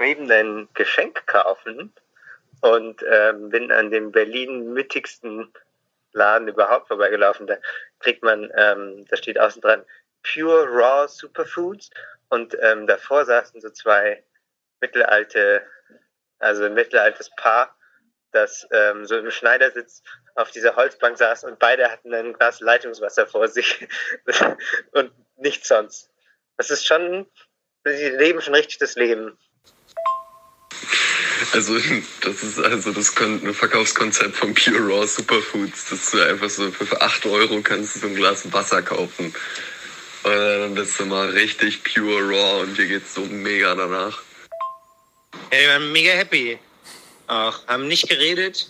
eben 0.00 0.30
ein 0.30 0.68
Geschenk 0.74 1.26
kaufen 1.26 1.92
und 2.60 3.04
ähm, 3.10 3.50
bin 3.50 3.70
an 3.72 3.90
dem 3.90 4.12
Berlin 4.12 4.72
mittigsten 4.72 5.52
Laden 6.12 6.48
überhaupt 6.48 6.88
vorbeigelaufen. 6.88 7.46
Da 7.46 7.56
kriegt 8.00 8.22
man, 8.22 8.50
ähm, 8.56 9.04
da 9.08 9.16
steht 9.16 9.38
außen 9.38 9.62
dran 9.62 9.84
Pure 10.22 10.66
Raw 10.66 11.06
Superfoods 11.08 11.90
und 12.28 12.56
ähm, 12.60 12.86
davor 12.86 13.24
saßen 13.24 13.60
so 13.60 13.70
zwei 13.70 14.22
mittelalte, 14.80 15.62
also 16.38 16.64
ein 16.64 16.74
mittelaltes 16.74 17.30
Paar, 17.36 17.76
das 18.32 18.66
ähm, 18.72 19.06
so 19.06 19.16
im 19.16 19.30
Schneidersitz 19.30 20.02
auf 20.34 20.50
dieser 20.50 20.76
Holzbank 20.76 21.16
saß 21.16 21.44
und 21.44 21.58
beide 21.58 21.90
hatten 21.90 22.12
ein 22.12 22.32
Glas 22.32 22.60
Leitungswasser 22.60 23.26
vor 23.26 23.48
sich 23.48 23.86
und 24.92 25.12
nichts 25.36 25.68
sonst. 25.68 26.10
Das 26.56 26.70
ist 26.70 26.86
schon, 26.86 27.26
sie 27.84 28.10
leben 28.10 28.40
schon 28.40 28.54
richtig 28.54 28.78
das 28.78 28.96
Leben. 28.96 29.38
Also 31.52 31.78
das 32.20 32.42
ist 32.42 32.58
also 32.58 32.92
das 32.92 33.10
Verkaufskonzept 33.10 34.36
von 34.36 34.54
Pure 34.54 34.78
Raw 34.78 35.06
Superfoods, 35.06 35.90
dass 35.90 36.10
du 36.10 36.20
einfach 36.20 36.50
so 36.50 36.70
für 36.70 37.00
8 37.00 37.26
Euro 37.26 37.60
kannst 37.62 37.96
du 37.96 38.00
so 38.00 38.06
ein 38.06 38.14
Glas 38.14 38.52
Wasser 38.52 38.82
kaufen. 38.82 39.34
Und 40.22 40.32
dann 40.32 40.74
bist 40.74 40.98
du 40.98 41.06
mal 41.06 41.28
richtig 41.28 41.84
pure 41.84 42.20
raw 42.20 42.62
und 42.62 42.76
dir 42.76 42.86
geht's 42.86 43.14
so 43.14 43.20
mega 43.20 43.74
danach. 43.76 44.22
Ja, 45.52 45.58
wir 45.60 45.68
waren 45.68 45.92
mega 45.92 46.10
happy. 46.10 46.58
Auch 47.28 47.66
haben 47.68 47.86
nicht 47.86 48.08
geredet 48.08 48.68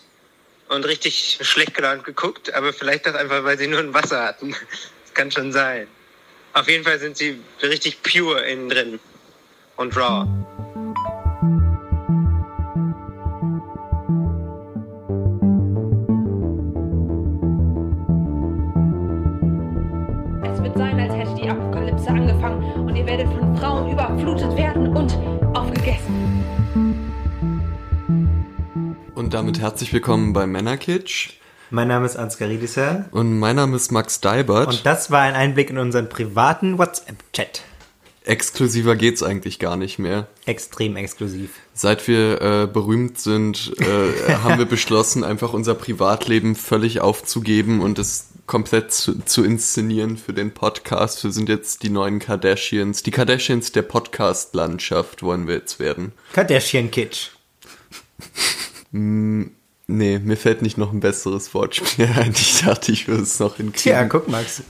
und 0.69 0.85
richtig 0.85 1.38
schlecht 1.41 1.73
gelaunt 1.74 2.05
geguckt, 2.05 2.52
aber 2.52 2.74
vielleicht 2.74 3.09
auch 3.09 3.15
einfach, 3.15 3.43
weil 3.45 3.57
sie 3.57 3.69
nur 3.69 3.80
ein 3.80 3.95
Wasser 3.95 4.23
hatten. 4.23 4.51
Das 4.51 5.15
kann 5.15 5.30
schon 5.30 5.51
sein. 5.51 5.87
Auf 6.52 6.69
jeden 6.69 6.85
Fall 6.85 6.98
sind 6.98 7.16
sie 7.16 7.41
richtig 7.62 8.02
pure 8.02 8.46
innen 8.46 8.69
drin 8.69 9.01
und 9.77 9.96
raw. 9.96 10.27
Damit 29.37 29.60
herzlich 29.60 29.92
willkommen 29.92 30.32
bei 30.32 30.46
Männerkitsch. 30.46 31.34
Mein 31.68 31.88
Name 31.88 32.06
ist 32.06 32.16
Ansgar 32.16 32.48
Riedisser 32.48 33.04
Und 33.10 33.38
mein 33.38 33.56
Name 33.56 33.76
ist 33.76 33.93
Max 33.93 34.23
Deibert. 34.23 34.68
und 34.68 34.87
das 34.87 35.10
war 35.10 35.20
ein 35.20 35.34
Einblick 35.34 35.68
in 35.68 35.76
unseren 35.76 36.09
privaten 36.09 36.78
WhatsApp-Chat. 36.78 37.60
Exklusiver 38.24 38.96
geht's 38.96 39.23
eigentlich 39.23 39.59
gar 39.59 39.76
nicht 39.76 39.98
mehr. 39.98 40.26
Extrem 40.46 40.96
exklusiv. 40.96 41.51
Seit 41.74 42.09
wir 42.09 42.40
äh, 42.40 42.66
berühmt 42.66 43.18
sind, 43.18 43.74
äh, 43.78 44.32
haben 44.43 44.56
wir 44.56 44.65
beschlossen, 44.65 45.23
einfach 45.23 45.52
unser 45.52 45.74
Privatleben 45.74 46.56
völlig 46.56 47.02
aufzugeben 47.02 47.82
und 47.82 47.98
es 47.98 48.28
komplett 48.46 48.90
zu, 48.95 49.23
zu 49.23 49.45
inszenieren 49.45 50.16
für 50.16 50.32
den 50.32 50.54
Podcast. 50.54 51.23
Wir 51.24 51.30
sind 51.30 51.50
jetzt 51.50 51.82
die 51.82 51.90
neuen 51.90 52.21
Kardashians. 52.21 53.02
Die 53.02 53.10
Kardashians 53.10 53.71
der 53.71 53.82
Podcast-Landschaft 53.82 55.23
wollen 55.23 55.46
wir 55.46 55.56
jetzt 55.56 55.78
werden. 55.78 56.12
Kardashian-Kitsch. 56.32 57.32
Nee, 58.92 60.18
mir 60.18 60.37
fällt 60.37 60.62
nicht 60.62 60.79
noch 60.79 60.92
ein 60.92 61.01
besseres 61.01 61.52
Wortspiel 61.54 62.06
ein. 62.16 62.32
Ich 62.32 62.62
dachte, 62.62 62.93
ich 62.93 63.06
würde 63.09 63.23
es 63.23 63.38
noch 63.38 63.56
hinkriegen. 63.56 63.82
Tja, 63.82 64.04
guck 64.04 64.28
Max. 64.28 64.62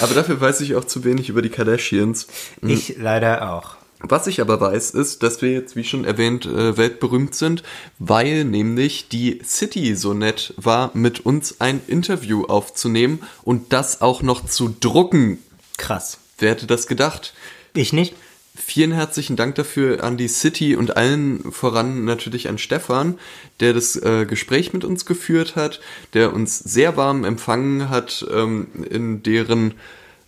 Aber 0.00 0.14
dafür 0.14 0.40
weiß 0.40 0.60
ich 0.60 0.74
auch 0.74 0.84
zu 0.84 1.04
wenig 1.04 1.28
über 1.28 1.42
die 1.42 1.48
Kardashians. 1.48 2.26
ich 2.62 2.96
leider 2.98 3.52
auch. 3.52 3.76
Was 4.00 4.28
ich 4.28 4.40
aber 4.40 4.60
weiß, 4.60 4.92
ist, 4.92 5.24
dass 5.24 5.42
wir 5.42 5.50
jetzt, 5.50 5.74
wie 5.74 5.82
schon 5.82 6.04
erwähnt, 6.04 6.46
äh, 6.46 6.76
weltberühmt 6.76 7.34
sind, 7.34 7.64
weil 7.98 8.44
nämlich 8.44 9.08
die 9.08 9.40
City 9.44 9.96
so 9.96 10.14
nett 10.14 10.54
war, 10.56 10.92
mit 10.94 11.26
uns 11.26 11.60
ein 11.60 11.80
Interview 11.88 12.44
aufzunehmen 12.44 13.22
und 13.42 13.72
das 13.72 14.00
auch 14.00 14.22
noch 14.22 14.46
zu 14.46 14.68
drucken. 14.78 15.38
Krass. 15.78 16.18
Wer 16.38 16.50
hätte 16.50 16.68
das 16.68 16.86
gedacht? 16.86 17.34
Ich 17.74 17.92
nicht? 17.92 18.14
Vielen 18.60 18.92
herzlichen 18.92 19.36
Dank 19.36 19.54
dafür 19.54 20.02
an 20.02 20.16
die 20.16 20.28
City 20.28 20.74
und 20.74 20.96
allen 20.96 21.52
voran 21.52 22.04
natürlich 22.04 22.48
an 22.48 22.58
Stefan, 22.58 23.18
der 23.60 23.72
das 23.72 23.96
äh, 23.96 24.26
Gespräch 24.26 24.72
mit 24.72 24.84
uns 24.84 25.06
geführt 25.06 25.54
hat, 25.54 25.80
der 26.12 26.34
uns 26.34 26.58
sehr 26.58 26.96
warm 26.96 27.24
empfangen 27.24 27.88
hat 27.88 28.26
ähm, 28.30 28.66
in 28.90 29.22
deren, 29.22 29.74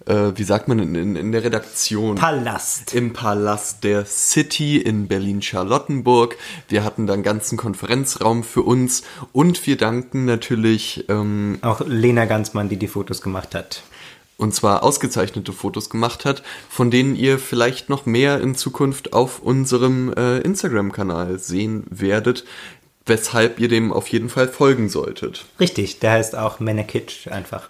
äh, 0.07 0.33
wie 0.37 0.45
sagt 0.45 0.69
man, 0.69 0.79
in, 0.79 1.17
in, 1.17 1.33
der 1.33 1.43
Redaktion. 1.43 2.15
Palast. 2.15 2.95
Im 2.95 3.13
Palast 3.13 3.83
der 3.83 4.07
City 4.07 4.79
in 4.79 5.09
Berlin-Charlottenburg. 5.09 6.37
Wir 6.69 6.85
hatten 6.85 7.09
dann 7.09 7.25
ganzen 7.25 7.59
Konferenzraum 7.59 8.45
für 8.45 8.63
uns 8.63 9.03
und 9.33 9.67
wir 9.67 9.77
danken 9.77 10.25
natürlich 10.25 11.05
ähm, 11.09 11.59
Auch 11.63 11.83
Lena 11.85 12.27
Ganzmann, 12.27 12.69
die 12.69 12.77
die 12.77 12.89
Fotos 12.89 13.23
gemacht 13.23 13.57
hat. 13.57 13.83
Und 14.41 14.55
zwar 14.55 14.83
ausgezeichnete 14.83 15.53
Fotos 15.53 15.91
gemacht 15.91 16.25
hat, 16.25 16.43
von 16.69 16.91
denen 16.91 17.15
ihr 17.15 17.39
vielleicht 17.39 17.89
noch 17.89 18.06
mehr 18.06 18.41
in 18.41 18.55
Zukunft 18.55 19.12
auf 19.12 19.41
unserem 19.41 20.12
äh, 20.15 20.39
Instagram-Kanal 20.39 21.39
sehen 21.39 21.84
werdet, 21.91 22.45
weshalb 23.06 23.61
ihr 23.61 23.69
dem 23.69 23.93
auf 23.93 24.09
jeden 24.09 24.28
Fall 24.28 24.49
folgen 24.49 24.89
solltet. 24.89 25.45
Richtig, 25.59 25.99
der 26.01 26.12
heißt 26.12 26.37
auch 26.37 26.61
Männerkitsch 26.61 27.28
einfach. 27.28 27.69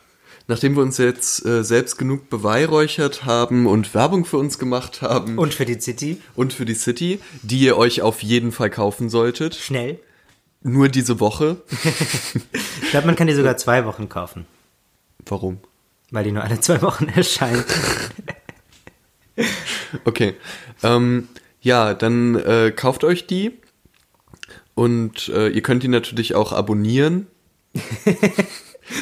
Nachdem 0.48 0.74
wir 0.74 0.82
uns 0.82 0.98
jetzt 0.98 1.44
äh, 1.46 1.62
selbst 1.62 1.96
genug 1.96 2.28
beweihräuchert 2.28 3.24
haben 3.24 3.66
und 3.66 3.94
Werbung 3.94 4.24
für 4.24 4.38
uns 4.38 4.58
gemacht 4.58 5.00
haben 5.00 5.38
Und 5.38 5.54
für 5.54 5.64
die 5.64 5.78
City? 5.80 6.20
und 6.34 6.52
für 6.52 6.64
die 6.64 6.74
City, 6.74 7.20
die 7.42 7.60
ihr 7.60 7.76
euch 7.76 8.02
auf 8.02 8.22
jeden 8.22 8.50
Fall 8.50 8.68
kaufen 8.70 9.08
solltet, 9.10 9.54
Schnell. 9.54 10.00
nur 10.62 10.88
diese 10.88 11.20
Woche. 11.20 11.58
Ich 12.82 12.90
glaube, 12.90 13.06
man 13.06 13.14
kann 13.14 13.28
die 13.28 13.34
sogar 13.34 13.56
zwei 13.56 13.84
Wochen 13.86 14.08
kaufen, 14.08 14.46
Warum? 15.26 15.58
Weil 16.10 16.24
die 16.24 16.32
nur 16.32 16.42
alle 16.44 16.60
zwei 16.60 16.82
Wochen 16.82 17.08
erscheint. 17.14 17.64
Okay. 20.04 20.34
Ähm, 20.82 21.28
ja, 21.60 21.94
dann 21.94 22.34
äh, 22.36 22.72
kauft 22.74 23.04
euch 23.04 23.26
die. 23.26 23.52
Und 24.74 25.28
äh, 25.28 25.48
ihr 25.48 25.62
könnt 25.62 25.82
die 25.82 25.88
natürlich 25.88 26.34
auch 26.34 26.52
abonnieren. 26.52 27.26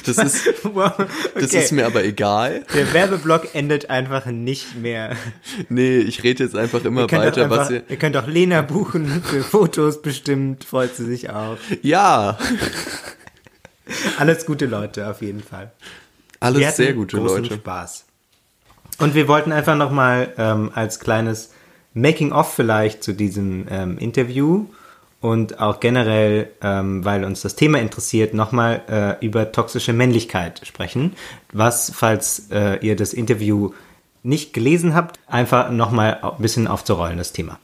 Das 0.05 0.19
ist, 0.19 0.47
wow. 0.65 0.93
das 1.35 1.45
Okay. 1.45 1.59
ist 1.61 1.73
mir 1.73 1.87
aber 1.87 2.05
egal. 2.05 2.67
Der 2.75 2.93
Werbeblock 2.93 3.55
endet 3.55 3.89
einfach 3.89 4.27
nicht 4.27 4.77
mehr. 4.77 5.17
Nee, 5.71 5.97
ich 6.01 6.23
rede 6.23 6.45
jetzt 6.45 6.55
einfach 6.55 6.85
immer 6.85 7.11
weiter, 7.11 7.45
einfach, 7.45 7.57
was 7.57 7.71
ihr. 7.71 7.85
ihr 7.89 7.97
könnt 7.97 8.15
auch 8.19 8.27
Lena 8.27 8.61
buchen 8.61 9.23
für 9.23 9.43
Fotos 9.43 10.03
bestimmt, 10.03 10.65
freut 10.65 10.95
sie 10.95 11.07
sich 11.07 11.31
auch. 11.31 11.57
Ja, 11.81 12.39
Alles 14.19 14.45
gute 14.45 14.67
Leute 14.67 15.09
auf 15.09 15.23
jeden 15.23 15.43
Fall. 15.43 15.73
Alles 16.41 16.77
sehr 16.77 16.93
gute 16.93 17.17
großen 17.19 17.43
Leute. 17.43 17.55
Spaß. 17.57 18.05
Und 18.99 19.15
wir 19.15 19.29
wollten 19.29 19.53
einfach 19.53 19.77
nochmal 19.77 20.33
ähm, 20.39 20.71
als 20.75 21.01
kleines 21.01 21.53
Making-of 21.95 22.53
vielleicht 22.53 23.03
zu 23.03 23.13
diesem 23.13 23.67
ähm, 23.71 23.99
Interview 23.99 24.67
und 25.21 25.61
auch 25.61 25.81
generell, 25.81 26.51
ähm, 26.63 27.05
weil 27.05 27.25
uns 27.25 27.43
das 27.43 27.57
Thema 27.57 27.81
interessiert, 27.81 28.35
nochmal 28.35 28.83
äh, 29.21 29.25
über 29.25 29.51
toxische 29.53 29.93
Männlichkeit 29.93 30.61
sprechen. 30.65 31.15
Was, 31.53 31.93
falls 31.95 32.51
äh, 32.51 32.79
ihr 32.87 32.95
das 32.97 33.13
Interview 33.13 33.73
nicht 34.23 34.53
gelesen 34.53 34.95
habt, 34.95 35.19
einfach 35.27 35.71
nochmal 35.71 36.19
ein 36.23 36.43
bisschen 36.43 36.67
aufzurollen, 36.67 37.19
das 37.19 37.33
Thema. 37.33 37.59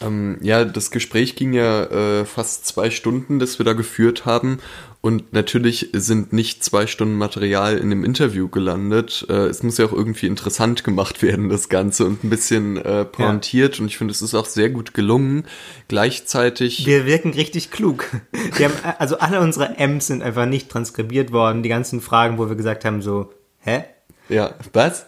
Ähm, 0.00 0.38
ja, 0.42 0.64
das 0.64 0.90
Gespräch 0.90 1.36
ging 1.36 1.52
ja 1.52 1.84
äh, 1.84 2.24
fast 2.24 2.66
zwei 2.66 2.90
Stunden, 2.90 3.38
das 3.38 3.58
wir 3.58 3.64
da 3.64 3.72
geführt 3.74 4.26
haben. 4.26 4.58
Und 5.04 5.34
natürlich 5.34 5.90
sind 5.92 6.32
nicht 6.32 6.64
zwei 6.64 6.86
Stunden 6.86 7.18
Material 7.18 7.76
in 7.76 7.90
dem 7.90 8.04
Interview 8.04 8.48
gelandet. 8.48 9.26
Äh, 9.28 9.48
es 9.48 9.62
muss 9.62 9.76
ja 9.76 9.84
auch 9.84 9.92
irgendwie 9.92 10.26
interessant 10.26 10.82
gemacht 10.82 11.20
werden, 11.20 11.50
das 11.50 11.68
Ganze, 11.68 12.06
und 12.06 12.24
ein 12.24 12.30
bisschen 12.30 12.78
äh, 12.78 13.04
pointiert. 13.04 13.78
Und 13.80 13.88
ich 13.88 13.98
finde, 13.98 14.12
es 14.12 14.22
ist 14.22 14.34
auch 14.34 14.46
sehr 14.46 14.70
gut 14.70 14.94
gelungen. 14.94 15.44
Gleichzeitig. 15.88 16.86
Wir 16.86 17.04
wirken 17.04 17.34
richtig 17.34 17.70
klug. 17.70 18.06
Wir 18.56 18.70
haben, 18.70 18.96
also 18.98 19.18
alle 19.18 19.40
unsere 19.40 19.76
M's 19.76 20.06
sind 20.06 20.22
einfach 20.22 20.46
nicht 20.46 20.70
transkribiert 20.70 21.32
worden. 21.32 21.62
Die 21.62 21.68
ganzen 21.68 22.00
Fragen, 22.00 22.38
wo 22.38 22.48
wir 22.48 22.56
gesagt 22.56 22.86
haben, 22.86 23.02
so, 23.02 23.30
hä? 23.58 23.84
ja, 24.30 24.54
was? 24.72 25.04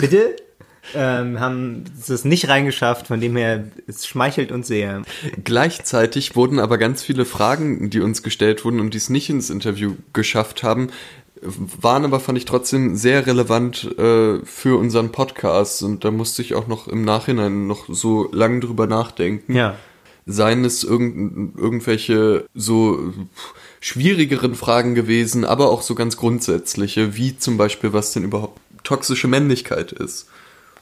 Bitte? 0.00 0.34
Ähm, 0.94 1.40
haben 1.40 1.84
es 1.96 2.24
nicht 2.24 2.48
reingeschafft, 2.48 3.08
von 3.08 3.20
dem 3.20 3.36
her, 3.36 3.64
es 3.86 4.06
schmeichelt 4.06 4.52
uns 4.52 4.68
sehr. 4.68 5.02
Gleichzeitig 5.44 6.36
wurden 6.36 6.58
aber 6.58 6.78
ganz 6.78 7.02
viele 7.02 7.24
Fragen, 7.24 7.90
die 7.90 8.00
uns 8.00 8.22
gestellt 8.22 8.64
wurden 8.64 8.80
und 8.80 8.94
die 8.94 8.98
es 8.98 9.10
nicht 9.10 9.30
ins 9.30 9.50
Interview 9.50 9.94
geschafft 10.12 10.62
haben, 10.62 10.90
waren 11.42 12.04
aber, 12.04 12.20
fand 12.20 12.38
ich 12.38 12.44
trotzdem 12.44 12.96
sehr 12.96 13.26
relevant 13.26 13.84
äh, 13.98 14.44
für 14.44 14.78
unseren 14.78 15.12
Podcast. 15.12 15.82
Und 15.82 16.04
da 16.04 16.10
musste 16.10 16.42
ich 16.42 16.54
auch 16.54 16.66
noch 16.66 16.88
im 16.88 17.02
Nachhinein 17.04 17.66
noch 17.66 17.86
so 17.88 18.28
lange 18.32 18.60
drüber 18.60 18.86
nachdenken. 18.86 19.54
Ja. 19.54 19.76
Seien 20.26 20.64
es 20.64 20.84
irgend, 20.84 21.56
irgendwelche 21.56 22.46
so 22.54 23.14
schwierigeren 23.80 24.54
Fragen 24.54 24.94
gewesen, 24.94 25.44
aber 25.44 25.70
auch 25.70 25.82
so 25.82 25.94
ganz 25.94 26.16
grundsätzliche, 26.16 27.16
wie 27.16 27.38
zum 27.38 27.56
Beispiel, 27.56 27.92
was 27.92 28.12
denn 28.12 28.24
überhaupt 28.24 28.60
toxische 28.84 29.28
Männlichkeit 29.28 29.92
ist. 29.92 30.28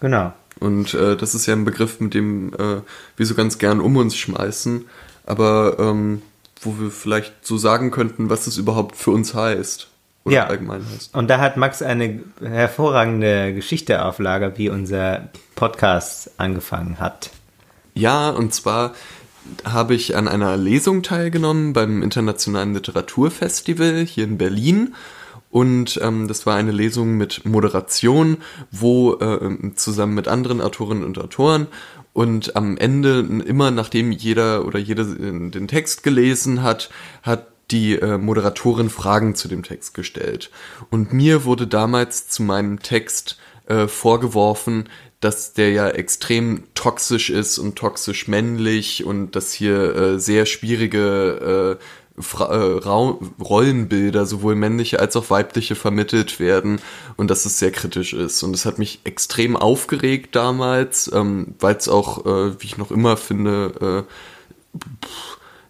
Genau. 0.01 0.33
Und 0.59 0.95
äh, 0.95 1.17
das 1.17 1.35
ist 1.35 1.47
ja 1.47 1.55
ein 1.55 1.65
Begriff, 1.65 2.01
mit 2.01 2.15
dem 2.15 2.53
äh, 2.55 2.81
wir 3.17 3.27
so 3.27 3.35
ganz 3.35 3.59
gern 3.59 3.81
um 3.81 3.97
uns 3.97 4.17
schmeißen, 4.17 4.87
aber 5.27 5.77
ähm, 5.79 6.23
wo 6.61 6.79
wir 6.79 6.91
vielleicht 6.91 7.47
so 7.47 7.59
sagen 7.59 7.91
könnten, 7.91 8.31
was 8.31 8.47
es 8.47 8.57
überhaupt 8.57 8.97
für 8.97 9.11
uns 9.11 9.35
heißt. 9.35 9.89
Oder 10.25 10.35
Ja. 10.35 10.47
allgemein 10.47 10.83
heißt. 10.95 11.15
Und 11.15 11.29
da 11.29 11.39
hat 11.39 11.57
Max 11.57 11.83
eine 11.83 12.21
hervorragende 12.41 13.55
Geschichte 13.55 14.05
auf 14.05 14.19
Lager, 14.19 14.57
wie 14.59 14.71
unser 14.71 15.29
Podcast 15.55 16.31
angefangen 16.39 16.99
hat. 16.99 17.31
Ja, 17.95 18.31
und 18.31 18.53
zwar 18.55 18.95
habe 19.65 19.95
ich 19.95 20.17
an 20.17 20.27
einer 20.27 20.57
Lesung 20.57 21.03
teilgenommen 21.03 21.73
beim 21.73 22.03
Internationalen 22.03 22.75
Literaturfestival 22.75 24.05
hier 24.05 24.25
in 24.25 24.39
Berlin. 24.39 24.95
Und 25.51 25.99
ähm, 26.03 26.29
das 26.29 26.45
war 26.45 26.57
eine 26.57 26.73
Lesung 26.73 27.17
mit 27.17 27.45
Moderation, 27.45 28.39
wo 28.71 29.15
äh, 29.15 29.75
zusammen 29.75 30.15
mit 30.15 30.29
anderen 30.29 30.61
Autorinnen 30.61 31.05
und 31.05 31.19
Autoren 31.19 31.69
und 32.17 32.57
am 32.57 32.79
Ende, 32.79 33.21
immer 33.45 33.71
nachdem 33.71 34.11
jeder 34.11 34.65
oder 34.65 34.79
jede 34.79 35.03
äh, 35.03 35.51
den 35.51 35.69
Text 35.69 36.03
gelesen 36.03 36.63
hat, 36.63 36.89
hat 37.23 37.49
die 37.71 37.97
äh, 37.97 38.17
Moderatorin 38.17 38.89
Fragen 38.89 39.35
zu 39.35 39.49
dem 39.49 39.63
Text 39.63 39.93
gestellt. 39.93 40.51
Und 40.91 41.13
mir 41.13 41.45
wurde 41.45 41.67
damals 41.67 42.27
zu 42.27 42.43
meinem 42.43 42.81
Text 42.81 43.39
äh, 43.67 43.87
vorgeworfen, 43.87 44.89
dass 45.21 45.53
der 45.53 45.73
ja 45.73 45.89
extrem 45.89 46.65
toxisch 46.73 47.29
ist 47.29 47.59
und 47.59 47.77
toxisch 47.77 48.29
männlich 48.29 49.05
und 49.05 49.37
dass 49.37 49.53
hier 49.53 49.95
äh, 49.95 50.19
sehr 50.19 50.47
schwierige 50.47 51.79
äh, 51.79 51.85
Fra 52.19 52.47
äh, 52.47 52.81
Rollenbilder, 53.43 54.27
sowohl 54.27 54.55
männliche 54.55 55.01
als 55.01 55.17
auch 55.17 55.31
weibliche, 55.31 55.75
vermittelt 55.75 56.41
werden 56.41 56.81
und 57.17 57.31
dass 57.31 57.45
es 57.45 57.59
sehr 57.59 57.73
kritisch 57.73 58.15
ist. 58.15 58.43
Und 58.43 58.55
es 58.55 58.65
hat 58.65 58.79
mich 58.79 59.01
extrem 59.05 59.57
aufgeregt 59.57 60.35
damals, 60.35 61.11
ähm, 61.13 61.55
weil 61.61 61.77
es 61.77 61.89
auch, 61.89 62.25
äh, 62.25 62.61
wie 62.61 62.67
ich 62.67 62.79
noch 62.79 62.91
immer 62.91 63.17
finde, 63.17 64.07
äh, 64.09 64.81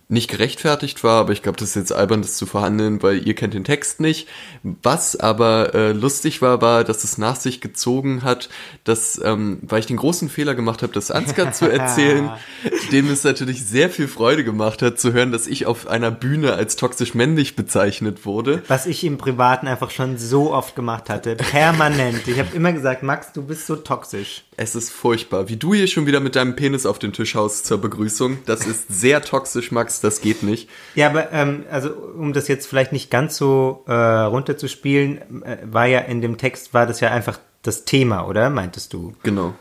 nicht 0.09 0.31
gerechtfertigt 0.31 1.03
war, 1.03 1.21
aber 1.21 1.33
ich 1.33 1.43
glaube, 1.43 1.59
das 1.59 1.71
ist 1.71 1.75
jetzt 1.75 1.93
albern, 1.93 2.23
das 2.23 2.37
zu 2.37 2.47
verhandeln, 2.47 3.03
weil 3.03 3.27
ihr 3.27 3.35
kennt 3.35 3.55
den 3.55 3.65
Text 3.65 3.99
nicht. 3.99 4.29
Was 4.63 5.17
aber 5.17 5.75
äh, 5.75 5.91
lustig 5.91 6.43
war, 6.43 6.63
war, 6.63 6.85
dass 6.85 7.03
es 7.03 7.19
nach 7.19 7.35
sich 7.35 7.61
gezogen 7.61 8.23
hat, 8.23 8.49
dass, 8.85 9.21
ähm, 9.25 9.59
weil 9.63 9.81
ich 9.81 9.87
den 9.87 9.97
großen 9.97 10.29
Fehler 10.29 10.55
gemacht 10.55 10.85
habe, 10.85 10.93
das 10.93 11.11
Ansgar 11.11 11.53
zu 11.53 11.69
erzählen, 11.69 12.31
dem 12.89 13.11
es 13.11 13.25
natürlich 13.25 13.65
sehr 13.65 13.91
viel 13.91 14.09
Freude 14.09 14.45
gemacht 14.45 14.83
hat, 14.83 14.99
zu 14.99 15.13
hören, 15.13 15.33
dass 15.33 15.47
ich 15.47 15.67
auf 15.67 15.87
einer 15.87 16.11
Bühne 16.11 16.55
als 16.55 16.77
toxisch 16.77 17.15
männlich 17.15 17.57
bezeichnet 17.57 18.25
wurde. 18.27 18.63
Was 18.69 18.87
ich 18.87 19.05
im 19.05 19.19
Privaten 19.19 19.67
einfach 19.69 19.91
schon 19.91 20.19
so 20.19 20.53
oft 20.53 20.77
gemacht 20.77 21.09
hatte. 21.11 21.37
Permanent. 21.37 22.27
Ich 22.29 22.39
habe 22.39 22.55
immer 22.55 22.73
gesagt, 22.73 23.03
Max, 23.03 23.33
du 23.33 23.43
bist 23.43 23.67
so 23.67 23.77
toxisch. 23.77 24.45
Es 24.57 24.75
ist 24.75 24.91
furchtbar. 24.91 25.49
Wie 25.49 25.57
du 25.57 25.75
hier 25.75 25.87
schon 25.87 26.07
wieder 26.07 26.21
mit 26.21 26.37
deinem 26.37 26.57
Penis 26.57 26.87
auf 26.87 26.99
den 26.99 27.13
Tisch 27.13 27.35
haust 27.35 27.67
zur 27.67 27.79
Begrüßung. 27.79 28.39
Das 28.47 28.67
ist 28.67 28.87
sehr 28.89 29.23
toxisch, 29.23 29.71
Max. 29.71 30.01
Das 30.01 30.21
geht 30.21 30.43
nicht. 30.43 30.69
Ja, 30.95 31.09
aber 31.09 31.33
ähm, 31.33 31.65
also 31.71 31.91
um 31.91 32.33
das 32.33 32.49
jetzt 32.49 32.67
vielleicht 32.67 32.93
nicht 32.93 33.11
ganz 33.11 33.37
so 33.37 33.85
äh, 33.87 33.93
runterzuspielen, 33.93 35.43
äh, 35.43 35.59
war 35.65 35.87
ja 35.87 36.01
in 36.01 36.21
dem 36.21 36.39
Text 36.39 36.75
war 36.75 36.87
das 36.87 37.01
ja 37.01 37.11
einfach 37.11 37.39
das 37.63 37.85
Thema, 37.85 38.27
oder 38.27 38.49
meintest 38.51 38.93
du? 38.93 39.15
Genau. 39.23 39.55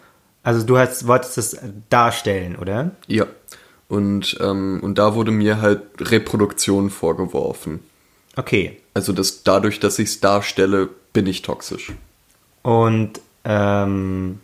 Also 0.45 0.63
du 0.63 0.77
hast, 0.77 1.07
wolltest 1.07 1.37
das 1.37 1.57
darstellen, 1.89 2.55
oder? 2.55 2.91
Ja. 3.07 3.25
Und, 3.87 4.37
ähm, 4.39 4.79
und 4.83 4.99
da 4.99 5.15
wurde 5.15 5.31
mir 5.31 5.59
halt 5.59 5.81
Reproduktion 5.99 6.91
vorgeworfen. 6.91 7.79
Okay. 8.35 8.77
Also 8.93 9.11
das, 9.11 9.41
dadurch, 9.41 9.79
dass 9.79 9.97
ich 9.97 10.09
es 10.09 10.19
darstelle, 10.19 10.89
bin 11.13 11.25
ich 11.25 11.41
toxisch. 11.41 11.93
Und 12.61 13.19
ähm, 13.43 14.39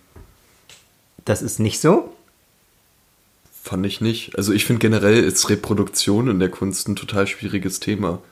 das 1.23 1.43
ist 1.43 1.59
nicht 1.59 1.79
so? 1.79 2.11
Fand 3.61 3.85
ich 3.85 4.01
nicht. 4.01 4.35
Also 4.35 4.53
ich 4.53 4.65
finde 4.65 4.79
generell 4.79 5.23
ist 5.23 5.49
Reproduktion 5.51 6.29
in 6.29 6.39
der 6.39 6.49
Kunst 6.49 6.87
ein 6.87 6.95
total 6.95 7.27
schwieriges 7.27 7.79
Thema. 7.79 8.23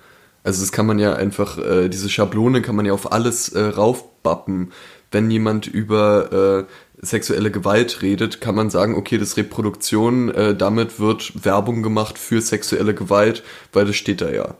Also 0.44 0.62
das 0.62 0.71
kann 0.71 0.88
man 0.88 0.98
ja 0.98 1.13
einfach, 1.13 1.60
äh, 1.60 1.88
diese 1.88 2.10
Schablone 2.10 2.63
kann 2.63 2.75
man 2.75 2.88
ja 2.88 2.94
auf 2.94 3.12
alles 3.12 3.50
äh, 3.50 3.60
raufbappen. 3.60 4.71
Wenn 5.12 5.32
jemand 5.32 5.68
über 5.68 6.66
äh, 6.68 7.06
sexuelle 7.06 7.52
Gewalt 7.52 8.02
redet, 8.02 8.42
kann 8.42 8.56
man 8.56 8.70
sagen, 8.70 8.96
okay, 8.96 9.18
das 9.18 9.38
Reproduktion, 9.38 10.30
äh, 10.30 10.56
damit 10.56 11.00
wird 11.00 11.46
Werbung 11.46 11.82
gemacht 11.82 12.18
für 12.18 12.42
sexuelle 12.42 12.94
Gewalt, 12.94 13.44
weil 13.74 13.86
das 13.86 13.96
steht 13.96 14.22
da 14.22 14.30
ja. 14.30 14.56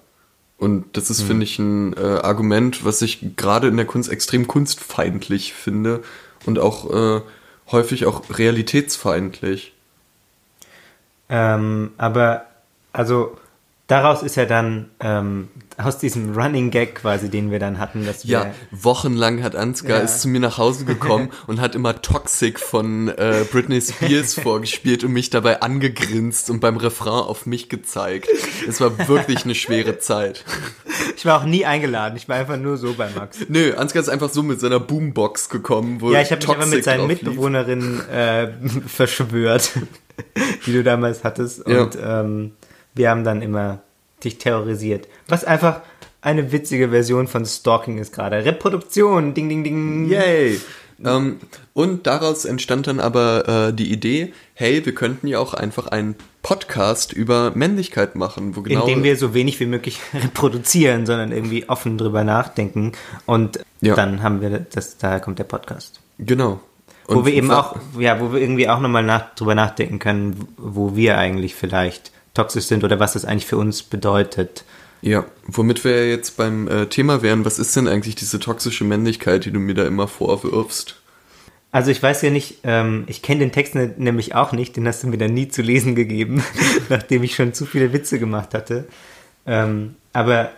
Und 0.57 0.98
das 0.98 1.10
ist, 1.10 1.22
finde 1.22 1.46
ich, 1.46 1.57
ein 1.57 1.94
äh, 1.94 2.01
Argument, 2.01 2.84
was 2.84 3.01
ich 3.01 3.38
gerade 3.38 3.69
in 3.69 3.78
der 3.78 3.86
Kunst 3.86 4.12
extrem 4.12 4.46
kunstfeindlich 4.46 5.54
finde 5.54 6.04
und 6.46 6.60
auch 6.60 6.92
äh, 6.94 7.22
häufig 7.72 8.06
auch 8.06 8.24
realitätsfeindlich. 8.30 9.74
Ähm, 11.30 11.92
aber 11.98 12.45
also 12.92 13.38
daraus 13.89 14.24
ist 14.24 14.38
ja 14.38 14.45
dann 14.45 14.89
ähm, 15.01 15.50
aus 15.77 15.97
diesem 15.97 16.33
Running 16.38 16.71
Gag 16.71 16.95
quasi, 16.95 17.30
den 17.30 17.51
wir 17.51 17.59
dann 17.59 17.80
hatten, 17.80 18.06
dass 18.06 18.25
wir 18.25 18.31
Ja, 18.31 18.51
wochenlang 18.71 19.44
hat 19.44 19.56
Ansgar 19.56 19.97
Ja. 19.97 20.03
ist 20.03 20.21
zu 20.21 20.27
mir 20.30 20.39
nach 20.39 20.57
Hause 20.57 20.86
gekommen 20.86 21.30
und 21.47 21.59
hat 21.59 21.75
immer 21.75 22.01
Toxic 22.01 22.59
von 22.59 23.09
äh, 23.09 23.45
Britney 23.51 23.81
Spears 23.81 24.33
vorgespielt 24.41 25.03
und 25.03 25.12
mich 25.12 25.30
dabei 25.30 25.62
angegrinst 25.62 26.50
und 26.50 26.59
beim 26.62 26.77
Refrain 26.77 27.09
auf 27.25 27.45
mich 27.45 27.68
gezeigt. 27.69 28.27
Es 28.68 28.80
war 28.80 29.07
wirklich 29.07 29.44
eine 29.44 29.56
schwere 29.56 30.00
Zeit. 30.00 30.45
ich 31.18 31.25
war 31.25 31.39
auch 31.42 31.45
nie 31.45 31.65
eingeladen, 31.65 32.15
ich 32.18 32.30
war 32.30 32.35
einfach 32.38 32.57
nur 32.57 32.77
so 32.77 32.94
bei 32.94 33.09
Max. 33.09 33.39
Nö, 33.50 33.74
Ansgar 33.75 34.01
ist 34.03 34.09
einfach 34.09 34.30
so 34.30 34.44
mit 34.44 34.59
seiner 34.59 34.80
Boombox 34.80 35.50
gekommen, 35.50 36.00
wo 36.01 36.12
Ja, 36.12 36.21
ich 36.21 36.31
habe 36.31 36.39
mich 36.45 36.50
aber 36.50 36.65
mit 36.65 36.83
seinen. 36.83 37.07
Mitbewohnerinnen 37.07 38.07
äh, 38.09 38.51
verschwört, 38.88 39.71
die 40.65 40.74
du 40.74 40.83
damals 40.83 41.24
hattest. 41.24 41.68
Ja. 41.68 41.83
Und 41.83 41.97
ähm, 42.01 42.51
wir 42.95 43.09
haben 43.09 43.24
dann 43.24 43.41
immer 43.41 43.80
dich 44.24 44.38
terrorisiert. 44.38 45.07
Was 45.27 45.44
einfach 45.45 45.81
eine 46.21 46.51
witzige 46.51 46.89
Version 46.89 47.27
von 47.27 47.45
Stalking 47.45 47.97
ist 47.97 48.13
gerade. 48.13 48.44
Reproduktion, 48.44 49.33
ding, 49.33 49.47
ding, 49.50 49.63
ding. 49.63 50.09
Yay! 50.09 50.59
Ähm, 51.06 51.38
und 51.74 52.07
daraus 52.07 52.44
entstand 52.44 52.88
dann 52.88 53.00
aber 53.00 53.69
äh, 53.69 53.74
die 53.74 53.89
Idee, 53.91 54.33
hey, 54.53 54.86
wir 54.86 54.94
könnten 54.94 55.27
ja 55.27 55.39
auch 55.39 55.53
einfach 55.53 55.88
einen 55.88 56.15
Podcast 56.41 57.13
über 57.13 57.51
Männlichkeit 57.56 58.15
machen, 58.15 58.56
wo 58.57 58.62
genau 58.62 58.81
Indem 58.81 59.03
wir 59.03 59.15
so 59.15 59.33
wenig 59.33 59.59
wie 59.62 59.65
möglich 59.65 60.00
reproduzieren, 60.13 61.06
sondern 61.06 61.31
irgendwie 61.31 61.69
offen 61.69 61.97
drüber 61.97 62.25
nachdenken. 62.25 62.92
Und 63.25 63.59
Ja. 63.80 63.95
dann 63.95 64.21
haben 64.24 64.42
wir 64.42 64.50
das, 64.59 64.97
daher 64.97 65.21
kommt 65.21 65.39
der 65.39 65.45
Podcast. 65.45 66.01
genau. 66.18 66.59
Wo 67.07 67.19
Und 67.19 67.25
wir 67.25 67.33
eben 67.33 67.50
auch, 67.50 67.75
ja, 67.97 68.19
wo 68.19 68.33
wir 68.33 68.39
irgendwie 68.39 68.69
auch 68.69 68.80
nochmal 68.80 69.01
nach, 69.01 69.33
drüber 69.33 69.56
nachdenken 69.56 69.97
können, 69.97 70.47
wo 70.57 70.95
wir 70.95 71.18
eigentlich 71.18 71.56
vielleicht 71.56 72.11
toxisch 72.33 72.66
sind 72.66 72.83
oder 72.83 73.00
was 73.00 73.14
das 73.14 73.26
eigentlich 73.26 73.45
für 73.45 73.57
uns 73.57 73.83
bedeutet. 73.83 74.64
Ja, 75.02 75.26
womit 75.48 75.83
wir 75.86 76.09
jetzt 76.09 76.36
beim 76.38 76.68
äh, 76.68 76.86
Thema 76.88 77.21
wären, 77.21 77.45
was 77.45 77.57
ist 77.59 77.76
denn 77.76 77.88
eigentlich 77.88 78.16
diese 78.16 78.40
toxische 78.40 78.83
Männlichkeit, 78.83 79.45
die 79.45 79.52
du 79.52 79.59
mir 79.59 79.74
da 79.74 79.86
immer 79.86 80.07
vorwirfst? 80.07 80.95
Also 81.71 81.92
ich 81.92 82.02
weiß 82.02 82.24
ja 82.24 82.31
nicht, 82.31 82.57
ähm, 82.64 83.04
ich 83.07 83.21
kenne 83.21 83.40
den 83.42 83.52
Text 83.52 83.76
ne- 83.76 83.94
nämlich 83.98 84.33
auch 84.36 84.52
nicht, 84.54 84.76
den 84.76 84.88
hast 84.88 85.04
du 85.04 85.07
mir 85.07 85.18
dann 85.19 85.33
nie 85.33 85.48
zu 85.50 85.62
lesen 85.62 85.95
gegeben, 85.95 86.44
nachdem 86.90 87.24
ich 87.24 87.36
schon 87.36 87.54
zu 87.54 87.66
viele 87.66 87.94
Witze 87.94 88.19
gemacht 88.19 88.54
hatte. 88.54 88.88
Ähm, 89.45 89.95
aber 90.12 90.50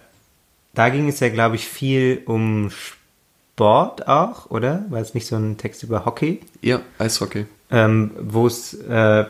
da 0.73 0.89
ging 0.89 1.07
es 1.09 1.19
ja, 1.19 1.29
glaube 1.29 1.57
ich, 1.57 1.67
viel 1.67 2.21
um 2.25 2.71
Sport 2.71 4.07
auch, 4.07 4.49
oder? 4.49 4.85
War 4.89 5.01
es 5.01 5.13
nicht 5.13 5.27
so 5.27 5.35
ein 5.35 5.57
Text 5.57 5.83
über 5.83 6.05
Hockey? 6.05 6.39
Ja, 6.61 6.81
Eishockey. 6.97 7.45
ähm, 7.69 8.11
wo 8.19 8.47
es, 8.47 8.73
äh, 8.73 9.25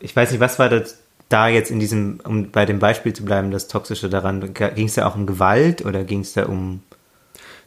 ich 0.00 0.14
weiß 0.14 0.32
nicht, 0.32 0.40
was 0.40 0.58
war 0.58 0.68
das 0.68 0.98
da 1.30 1.48
jetzt 1.48 1.70
in 1.70 1.78
diesem, 1.78 2.20
um 2.24 2.50
bei 2.50 2.66
dem 2.66 2.78
Beispiel 2.78 3.14
zu 3.14 3.24
bleiben, 3.24 3.50
das 3.50 3.68
Toxische 3.68 4.10
daran, 4.10 4.52
ging 4.52 4.86
es 4.86 4.94
da 4.94 5.06
auch 5.06 5.14
um 5.14 5.26
Gewalt 5.26 5.84
oder 5.86 6.04
ging 6.04 6.20
es 6.20 6.34
da 6.34 6.44
um, 6.44 6.82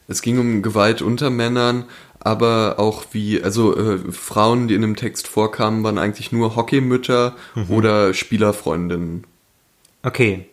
Es 0.08 0.22
ging 0.22 0.38
um 0.38 0.62
Gewalt 0.62 1.02
unter 1.02 1.30
Männern, 1.30 1.86
aber 2.20 2.76
auch 2.78 3.06
wie, 3.14 3.42
also 3.42 3.76
äh, 3.76 4.12
Frauen, 4.12 4.68
die 4.68 4.76
in 4.76 4.82
dem 4.82 4.98
Text 4.98 5.28
vorkamen, 5.28 5.84
waren 5.84 5.98
eigentlich 5.98 6.32
nur 6.32 6.56
Hockeymütter 6.56 7.36
oder 7.70 8.14
Spielerfreundinnen. 8.14 9.26
okay. 10.04 10.46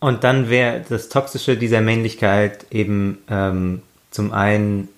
Und 0.00 0.22
dann 0.22 0.48
wäre 0.48 0.84
das 0.88 1.08
Toxische 1.08 1.56
dieser 1.56 1.80
Männlichkeit 1.80 2.66
eben 2.70 3.18
ähm, 3.28 3.82
zum 4.12 4.32
einen 4.32 4.88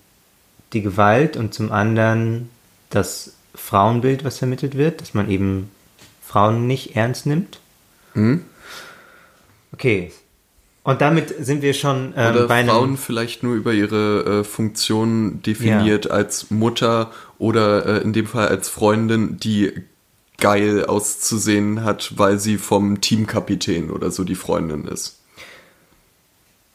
die 0.75 0.83
Gewalt 0.83 1.39
und 1.39 1.55
zum 1.55 1.73
anderen 1.73 2.51
das 2.91 3.33
Frauenbild, 3.55 4.25
was 4.25 4.39
vermittelt 4.39 4.77
wird, 4.77 5.01
dass 5.01 5.15
man 5.15 5.31
eben 5.31 5.71
Frauen 6.31 6.69
nicht 6.69 6.95
ernst 6.95 7.27
nimmt. 7.27 7.59
Hm? 8.13 8.45
Okay. 9.73 10.13
Und 10.85 11.01
damit 11.01 11.35
sind 11.45 11.61
wir 11.61 11.75
schon 11.75 12.15
ähm, 12.17 12.35
Oder 12.35 12.47
bei 12.47 12.55
einem, 12.55 12.69
Frauen 12.69 12.97
vielleicht 12.97 13.43
nur 13.43 13.57
über 13.57 13.73
ihre 13.73 14.41
äh, 14.41 14.45
Funktion 14.45 15.43
definiert 15.43 16.09
als 16.09 16.53
Mutter 16.53 17.11
oder 17.39 17.85
äh, 17.85 18.03
in 18.03 18.13
dem 18.13 18.27
Fall 18.27 18.47
als 18.47 18.69
Freundin, 18.69 19.39
die 19.41 19.73
geil 20.39 20.87
auszusehen 20.87 21.83
hat, 21.83 22.13
weil 22.17 22.39
sie 22.39 22.59
vom 22.59 23.01
Teamkapitän 23.01 23.91
oder 23.91 24.13
so 24.13 24.23
die 24.23 24.37
Freundin 24.37 24.87
ist. 24.87 25.19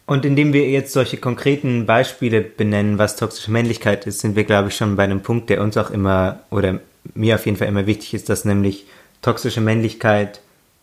Und 0.06 0.26
indem 0.26 0.52
wir 0.52 0.70
jetzt 0.70 0.92
solche 0.92 1.18
konkreten 1.18 1.86
Beispiele 1.86 2.42
benennen, 2.42 2.98
was 2.98 3.16
toxische 3.16 3.52
Männlichkeit 3.52 4.06
ist, 4.06 4.20
sind 4.20 4.36
wir, 4.36 4.44
glaube 4.44 4.68
ich, 4.68 4.76
schon 4.76 4.98
bei 4.98 5.04
einem 5.04 5.22
Punkt, 5.22 5.50
der 5.50 5.62
uns 5.62 5.78
auch 5.78 5.92
immer 5.92 6.42
oder 6.52 6.80
mir 7.14 7.36
auf 7.36 7.46
jeden 7.46 7.58
Fall 7.58 7.70
immer 7.70 7.88
wichtig 7.88 8.14
ist, 8.14 8.28
dass 8.28 8.44
nämlich 8.44 8.86
toxische 9.22 9.62
Männlichkeit 9.62 10.42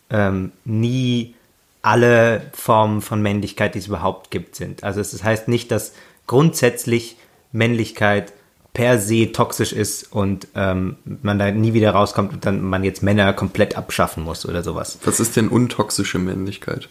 ähm, 0.09 0.51
nie 0.65 1.35
alle 1.81 2.49
Formen 2.53 3.01
von 3.01 3.21
Männlichkeit, 3.21 3.75
die 3.75 3.79
es 3.79 3.87
überhaupt 3.87 4.31
gibt, 4.31 4.55
sind. 4.55 4.83
Also 4.83 5.01
es 5.01 5.23
heißt 5.23 5.47
nicht, 5.47 5.69
dass 5.71 5.93
grundsätzlich 6.27 7.17
Männlichkeit 7.51 8.33
per 8.73 8.99
se 8.99 9.31
toxisch 9.31 9.71
ist 9.71 10.11
und 10.11 10.47
ähm, 10.55 10.97
man 11.21 11.37
da 11.37 11.51
nie 11.51 11.73
wieder 11.73 11.91
rauskommt 11.91 12.33
und 12.33 12.45
dann 12.45 12.61
man 12.61 12.83
jetzt 12.83 13.03
Männer 13.03 13.33
komplett 13.33 13.77
abschaffen 13.77 14.23
muss 14.23 14.47
oder 14.47 14.63
sowas. 14.63 14.97
Was 15.03 15.19
ist 15.19 15.35
denn 15.35 15.49
untoxische 15.49 16.17
Männlichkeit? 16.17 16.89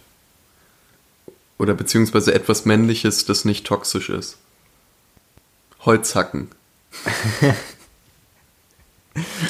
Oder 1.59 1.75
beziehungsweise 1.75 2.35
etwas 2.35 2.65
Männliches, 2.65 3.25
das 3.25 3.45
nicht 3.45 3.67
toxisch 3.67 4.11
ist? 4.11 4.37
Holzhacken. 5.81 6.49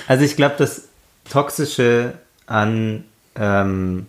also 0.07 0.25
ich 0.25 0.37
glaube, 0.37 0.55
das 0.59 0.89
Toxische 1.25 2.15
an 2.47 3.05
ähm, 3.37 4.07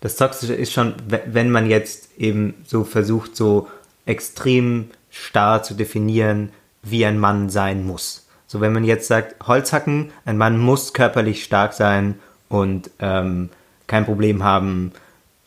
das 0.00 0.16
Toxische 0.16 0.54
ist 0.54 0.72
schon, 0.72 0.94
wenn 1.26 1.50
man 1.50 1.68
jetzt 1.68 2.18
eben 2.18 2.54
so 2.66 2.84
versucht, 2.84 3.36
so 3.36 3.68
extrem 4.06 4.90
starr 5.10 5.62
zu 5.62 5.74
definieren, 5.74 6.50
wie 6.82 7.04
ein 7.04 7.18
Mann 7.18 7.50
sein 7.50 7.84
muss. 7.84 8.26
So, 8.46 8.60
wenn 8.60 8.72
man 8.72 8.84
jetzt 8.84 9.08
sagt, 9.08 9.46
Holzhacken, 9.46 10.12
ein 10.24 10.38
Mann 10.38 10.58
muss 10.58 10.92
körperlich 10.92 11.44
stark 11.44 11.72
sein 11.72 12.14
und 12.48 12.90
ähm, 13.00 13.50
kein 13.86 14.04
Problem 14.04 14.44
haben, 14.44 14.92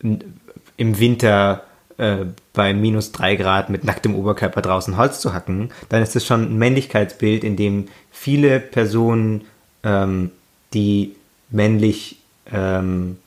im 0.01 0.99
Winter 0.99 1.63
äh, 1.97 2.25
bei 2.53 2.73
minus 2.73 3.11
drei 3.11 3.35
Grad 3.35 3.69
mit 3.69 3.83
nacktem 3.83 4.15
Oberkörper 4.15 4.61
draußen 4.61 4.97
Holz 4.97 5.19
zu 5.21 5.33
hacken, 5.33 5.71
dann 5.89 6.03
ist 6.03 6.15
das 6.15 6.25
schon 6.25 6.43
ein 6.43 6.57
Männlichkeitsbild, 6.57 7.43
in 7.43 7.55
dem 7.55 7.87
viele 8.11 8.59
Personen, 8.59 9.45
ähm, 9.83 10.31
die 10.73 11.15
männlich, 11.49 12.17
ähm, 12.51 13.17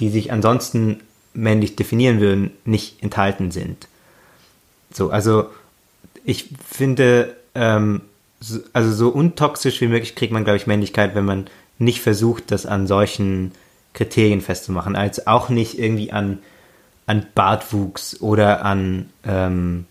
die 0.00 0.08
sich 0.08 0.32
ansonsten 0.32 1.00
männlich 1.34 1.76
definieren 1.76 2.20
würden, 2.20 2.50
nicht 2.64 3.02
enthalten 3.02 3.50
sind. 3.50 3.88
So, 4.92 5.10
also 5.10 5.46
ich 6.24 6.50
finde, 6.68 7.36
ähm, 7.54 8.02
so, 8.40 8.60
also 8.72 8.92
so 8.92 9.08
untoxisch 9.08 9.80
wie 9.80 9.88
möglich 9.88 10.14
kriegt 10.14 10.32
man, 10.32 10.44
glaube 10.44 10.56
ich, 10.56 10.66
Männlichkeit, 10.66 11.14
wenn 11.14 11.24
man 11.24 11.46
nicht 11.78 12.00
versucht, 12.00 12.50
das 12.50 12.66
an 12.66 12.86
solchen 12.86 13.52
Kriterien 13.92 14.40
festzumachen, 14.40 14.96
als 14.96 15.26
auch 15.26 15.48
nicht 15.48 15.78
irgendwie 15.78 16.12
an, 16.12 16.38
an 17.06 17.26
Bartwuchs 17.34 18.20
oder 18.20 18.64
an 18.64 19.10
ähm, 19.24 19.86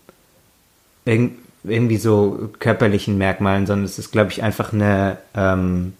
irg 1.04 1.32
irgendwie 1.64 1.96
so 1.96 2.50
körperlichen 2.60 3.18
Merkmalen, 3.18 3.66
sondern 3.66 3.84
es 3.84 3.98
ist, 3.98 4.12
glaube 4.12 4.30
ich, 4.30 4.42
einfach 4.42 4.72
eine. 4.72 5.18
Ähm, 5.34 5.94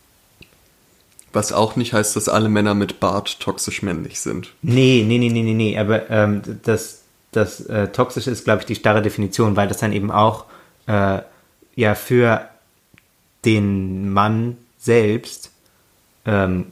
Was 1.32 1.52
auch 1.52 1.76
nicht 1.76 1.92
heißt, 1.92 2.16
dass 2.16 2.28
alle 2.28 2.48
Männer 2.48 2.74
mit 2.74 3.00
Bart 3.00 3.40
toxisch 3.40 3.82
männlich 3.82 4.20
sind. 4.20 4.54
Nee, 4.62 5.04
nee, 5.06 5.18
nee, 5.18 5.28
nee, 5.28 5.42
nee, 5.42 5.54
nee, 5.54 5.78
aber 5.78 6.08
ähm, 6.10 6.42
das, 6.62 7.02
das 7.32 7.60
äh, 7.66 7.88
Toxische 7.88 8.30
ist, 8.30 8.44
glaube 8.44 8.60
ich, 8.60 8.66
die 8.66 8.74
starre 8.74 9.02
Definition, 9.02 9.54
weil 9.56 9.68
das 9.68 9.78
dann 9.78 9.92
eben 9.92 10.10
auch 10.10 10.46
äh, 10.86 11.20
ja 11.74 11.94
für 11.94 12.48
den 13.44 14.10
Mann 14.10 14.56
selbst 14.78 15.52
ähm, 16.24 16.66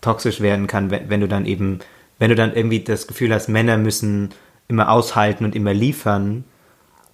toxisch 0.00 0.40
werden 0.40 0.66
kann, 0.66 0.90
wenn, 0.90 1.10
wenn, 1.10 1.20
du 1.20 1.28
dann 1.28 1.46
eben, 1.46 1.80
wenn 2.18 2.30
du 2.30 2.34
dann 2.34 2.54
irgendwie 2.54 2.80
das 2.80 3.06
Gefühl 3.06 3.32
hast, 3.34 3.48
Männer 3.48 3.76
müssen 3.76 4.30
immer 4.68 4.90
aushalten 4.90 5.44
und 5.44 5.54
immer 5.54 5.74
liefern, 5.74 6.44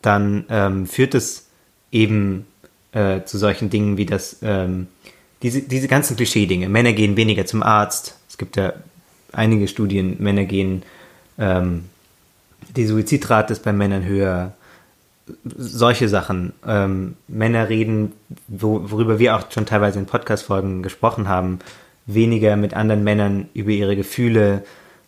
dann 0.02 0.44
ähm, 0.50 0.86
führt 0.86 1.14
es 1.14 1.48
eben 1.90 2.46
äh, 2.92 3.24
zu 3.24 3.38
solchen 3.38 3.70
Dingen 3.70 3.96
wie 3.96 4.06
das, 4.06 4.38
ähm, 4.42 4.88
diese, 5.46 5.62
diese 5.62 5.86
ganzen 5.86 6.16
Klischee-Dinge. 6.16 6.68
Männer 6.68 6.92
gehen 6.92 7.16
weniger 7.16 7.46
zum 7.46 7.62
Arzt. 7.62 8.16
Es 8.28 8.36
gibt 8.36 8.56
ja 8.56 8.72
einige 9.32 9.68
Studien, 9.68 10.16
Männer 10.18 10.44
gehen 10.44 10.82
ähm, 11.38 11.84
die 12.74 12.86
Suizidrate 12.86 13.52
ist 13.52 13.62
bei 13.62 13.72
Männern 13.72 14.04
höher. 14.04 14.54
Solche 15.44 16.08
Sachen. 16.08 16.52
Ähm, 16.66 17.16
Männer 17.28 17.68
reden, 17.68 18.12
wo, 18.48 18.90
worüber 18.90 19.18
wir 19.20 19.36
auch 19.36 19.50
schon 19.50 19.66
teilweise 19.66 19.98
in 19.98 20.06
Podcast-Folgen 20.06 20.82
gesprochen 20.82 21.28
haben, 21.28 21.58
weniger 22.06 22.56
mit 22.56 22.74
anderen 22.74 23.04
Männern 23.04 23.48
über 23.54 23.70
ihre 23.70 23.94
Gefühle. 23.94 24.64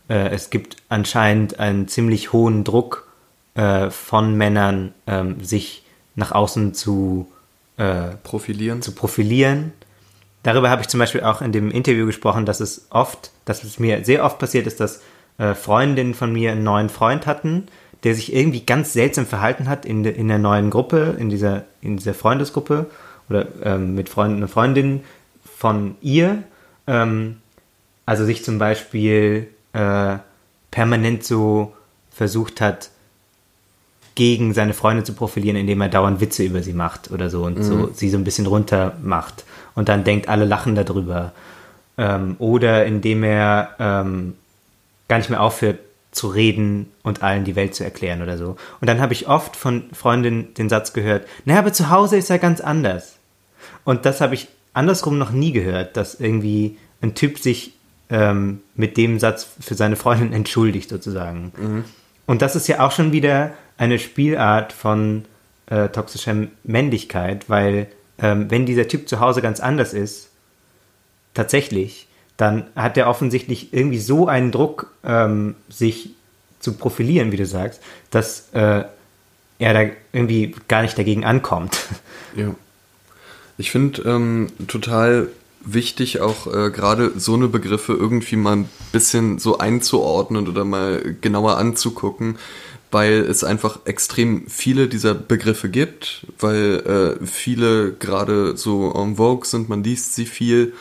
Äh, 0.08 0.28
es 0.30 0.50
gibt 0.50 0.76
anscheinend 0.88 1.58
einen 1.58 1.88
ziemlich 1.88 2.32
hohen 2.32 2.64
Druck 2.64 3.08
äh, 3.54 3.90
von 3.90 4.36
Männern, 4.36 4.92
ähm, 5.06 5.42
sich 5.44 5.84
nach 6.14 6.32
außen 6.32 6.74
zu 6.74 7.28
äh, 7.76 8.16
profilieren. 8.22 8.82
Zu 8.82 8.92
profilieren. 8.92 9.72
Darüber 10.42 10.70
habe 10.70 10.82
ich 10.82 10.88
zum 10.88 11.00
Beispiel 11.00 11.22
auch 11.22 11.42
in 11.42 11.52
dem 11.52 11.70
Interview 11.70 12.06
gesprochen, 12.06 12.46
dass 12.46 12.60
es 12.60 12.86
oft, 12.90 13.32
dass 13.44 13.64
es 13.64 13.78
mir 13.78 14.04
sehr 14.04 14.24
oft 14.24 14.38
passiert 14.38 14.66
ist, 14.66 14.80
dass 14.80 15.02
äh, 15.38 15.54
Freundinnen 15.54 16.14
von 16.14 16.32
mir 16.32 16.52
einen 16.52 16.62
neuen 16.62 16.88
Freund 16.88 17.26
hatten, 17.26 17.66
der 18.04 18.14
sich 18.14 18.32
irgendwie 18.32 18.64
ganz 18.64 18.92
seltsam 18.92 19.26
verhalten 19.26 19.68
hat 19.68 19.84
in, 19.84 20.04
de, 20.04 20.14
in 20.14 20.28
der 20.28 20.38
neuen 20.38 20.70
Gruppe, 20.70 21.16
in 21.18 21.28
dieser, 21.28 21.64
in 21.80 21.96
dieser 21.96 22.14
Freundesgruppe 22.14 22.86
oder 23.28 23.46
ähm, 23.62 23.94
mit 23.94 24.08
Freunden 24.08 24.42
und 24.42 24.48
Freundinnen 24.48 25.00
von 25.44 25.96
ihr. 26.00 26.44
Ähm, 26.86 27.38
also 28.06 28.24
sich 28.24 28.44
zum 28.44 28.58
Beispiel 28.58 29.48
äh, 29.72 30.16
permanent 30.70 31.24
so 31.24 31.74
versucht 32.10 32.60
hat, 32.60 32.90
gegen 34.14 34.52
seine 34.52 34.74
Freunde 34.74 35.04
zu 35.04 35.12
profilieren, 35.12 35.56
indem 35.56 35.80
er 35.80 35.88
dauernd 35.88 36.20
Witze 36.20 36.42
über 36.42 36.60
sie 36.60 36.72
macht 36.72 37.12
oder 37.12 37.30
so 37.30 37.44
und 37.44 37.58
mhm. 37.58 37.62
so 37.62 37.90
sie 37.92 38.08
so 38.08 38.18
ein 38.18 38.24
bisschen 38.24 38.46
runter 38.46 38.96
macht 39.00 39.44
und 39.78 39.88
dann 39.88 40.02
denkt, 40.02 40.28
alle 40.28 40.44
lachen 40.44 40.74
darüber. 40.74 41.30
Ähm, 41.96 42.34
oder 42.40 42.84
indem 42.84 43.22
er 43.22 43.76
ähm, 43.78 44.34
gar 45.06 45.18
nicht 45.18 45.30
mehr 45.30 45.40
aufhört 45.40 45.78
zu 46.10 46.26
reden 46.26 46.90
und 47.04 47.22
allen 47.22 47.44
die 47.44 47.54
Welt 47.54 47.76
zu 47.76 47.84
erklären 47.84 48.20
oder 48.20 48.36
so. 48.36 48.56
Und 48.80 48.88
dann 48.88 49.00
habe 49.00 49.12
ich 49.12 49.28
oft 49.28 49.54
von 49.54 49.84
Freundinnen 49.92 50.52
den 50.54 50.68
Satz 50.68 50.94
gehört, 50.94 51.28
naja, 51.44 51.60
aber 51.60 51.72
zu 51.72 51.90
Hause 51.90 52.16
ist 52.16 52.28
er 52.28 52.40
ganz 52.40 52.60
anders. 52.60 53.18
Und 53.84 54.04
das 54.04 54.20
habe 54.20 54.34
ich 54.34 54.48
andersrum 54.72 55.16
noch 55.16 55.30
nie 55.30 55.52
gehört, 55.52 55.96
dass 55.96 56.18
irgendwie 56.18 56.76
ein 57.00 57.14
Typ 57.14 57.38
sich 57.38 57.72
ähm, 58.10 58.62
mit 58.74 58.96
dem 58.96 59.20
Satz 59.20 59.48
für 59.60 59.76
seine 59.76 59.94
Freundin 59.94 60.32
entschuldigt 60.32 60.88
sozusagen. 60.88 61.52
Mhm. 61.56 61.84
Und 62.26 62.42
das 62.42 62.56
ist 62.56 62.66
ja 62.66 62.84
auch 62.84 62.90
schon 62.90 63.12
wieder 63.12 63.52
eine 63.76 64.00
Spielart 64.00 64.72
von 64.72 65.24
äh, 65.66 65.88
toxischer 65.90 66.34
Männlichkeit, 66.64 67.48
weil 67.48 67.86
ähm, 68.18 68.50
wenn 68.50 68.66
dieser 68.66 68.88
Typ 68.88 69.08
zu 69.08 69.20
Hause 69.20 69.42
ganz 69.42 69.60
anders 69.60 69.94
ist, 69.94 70.28
tatsächlich, 71.34 72.08
dann 72.36 72.66
hat 72.74 72.96
er 72.96 73.08
offensichtlich 73.08 73.72
irgendwie 73.72 73.98
so 73.98 74.26
einen 74.28 74.52
Druck, 74.52 74.92
ähm, 75.04 75.54
sich 75.68 76.10
zu 76.60 76.72
profilieren, 76.72 77.32
wie 77.32 77.36
du 77.36 77.46
sagst, 77.46 77.80
dass 78.10 78.48
äh, 78.52 78.84
er 79.58 79.74
da 79.74 79.90
irgendwie 80.12 80.54
gar 80.68 80.82
nicht 80.82 80.98
dagegen 80.98 81.24
ankommt. 81.24 81.78
Ja. 82.36 82.54
Ich 83.56 83.72
finde 83.72 84.02
ähm, 84.02 84.48
total 84.68 85.28
wichtig, 85.64 86.20
auch 86.20 86.46
äh, 86.46 86.70
gerade 86.70 87.12
so 87.16 87.34
eine 87.34 87.48
Begriffe 87.48 87.94
irgendwie 87.94 88.36
mal 88.36 88.54
ein 88.54 88.68
bisschen 88.92 89.38
so 89.38 89.58
einzuordnen 89.58 90.46
oder 90.46 90.64
mal 90.64 91.16
genauer 91.20 91.56
anzugucken, 91.56 92.38
weil 92.90 93.20
es 93.20 93.44
einfach 93.44 93.80
extrem 93.84 94.46
viele 94.48 94.88
dieser 94.88 95.14
Begriffe 95.14 95.68
gibt, 95.68 96.26
weil 96.38 97.18
äh, 97.20 97.26
viele 97.26 97.92
gerade 97.92 98.56
so 98.56 98.92
en 98.94 99.16
vogue 99.16 99.46
sind, 99.46 99.68
man 99.68 99.84
liest 99.84 100.14
sie 100.14 100.26
viel. 100.26 100.74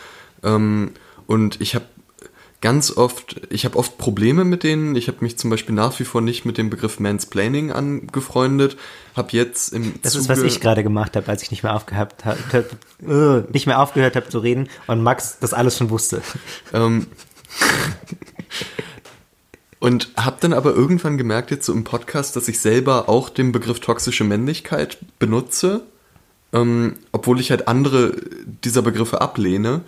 Ähm, 0.44 0.92
und 1.28 1.60
ich 1.60 1.76
habe 1.76 1.86
ganz 2.62 2.96
oft, 2.96 3.42
ich 3.50 3.66
habe 3.66 3.78
oft 3.78 3.98
Probleme 3.98 4.44
mit 4.44 4.64
denen. 4.64 4.96
Ich 4.96 5.08
habe 5.08 5.18
mich 5.22 5.38
zum 5.38 5.50
Beispiel 5.50 5.76
nach 5.76 6.00
wie 6.00 6.06
vor 6.06 6.22
nicht 6.22 6.46
mit 6.46 6.58
dem 6.58 6.70
Begriff 6.70 7.00
Mansplaining 7.00 7.72
angefreundet. 7.72 8.78
Habe 9.16 9.30
jetzt 9.32 9.74
im 9.74 9.94
Das 10.02 10.14
Zuge 10.14 10.24
ist, 10.24 10.30
was 10.30 10.42
ich 10.42 10.60
gerade 10.60 10.84
gemacht 10.84 11.16
habe, 11.16 11.28
als 11.28 11.44
ich 11.44 11.52
nicht 11.52 11.64
mehr 11.64 11.76
aufgehört 11.76 12.26
habe, 12.26 12.66
uh, 13.06 13.44
nicht 13.52 13.68
mehr 13.68 13.80
aufgehört 13.80 14.16
habe 14.16 14.30
zu 14.30 14.40
reden 14.40 14.70
und 14.88 15.04
Max 15.04 15.38
das 15.40 15.54
alles 15.54 15.78
schon 15.78 15.90
wusste. 15.90 16.22
Ähm, 16.74 17.08
und 19.80 20.10
habe 20.18 20.38
dann 20.40 20.54
aber 20.54 20.74
irgendwann 20.74 21.18
gemerkt 21.18 21.52
jetzt 21.52 21.66
so 21.66 21.74
im 21.74 21.84
Podcast, 21.84 22.36
dass 22.36 22.48
ich 22.48 22.60
selber 22.60 23.10
auch 23.10 23.30
den 23.30 23.52
Begriff 23.52 23.80
toxische 23.80 24.24
Männlichkeit 24.24 24.98
benutze, 25.20 25.84
ähm, 26.54 26.96
obwohl 27.12 27.40
ich 27.40 27.52
halt 27.52 27.68
andere 27.68 28.16
dieser 28.64 28.82
Begriffe 28.82 29.22
ablehne 29.22 29.82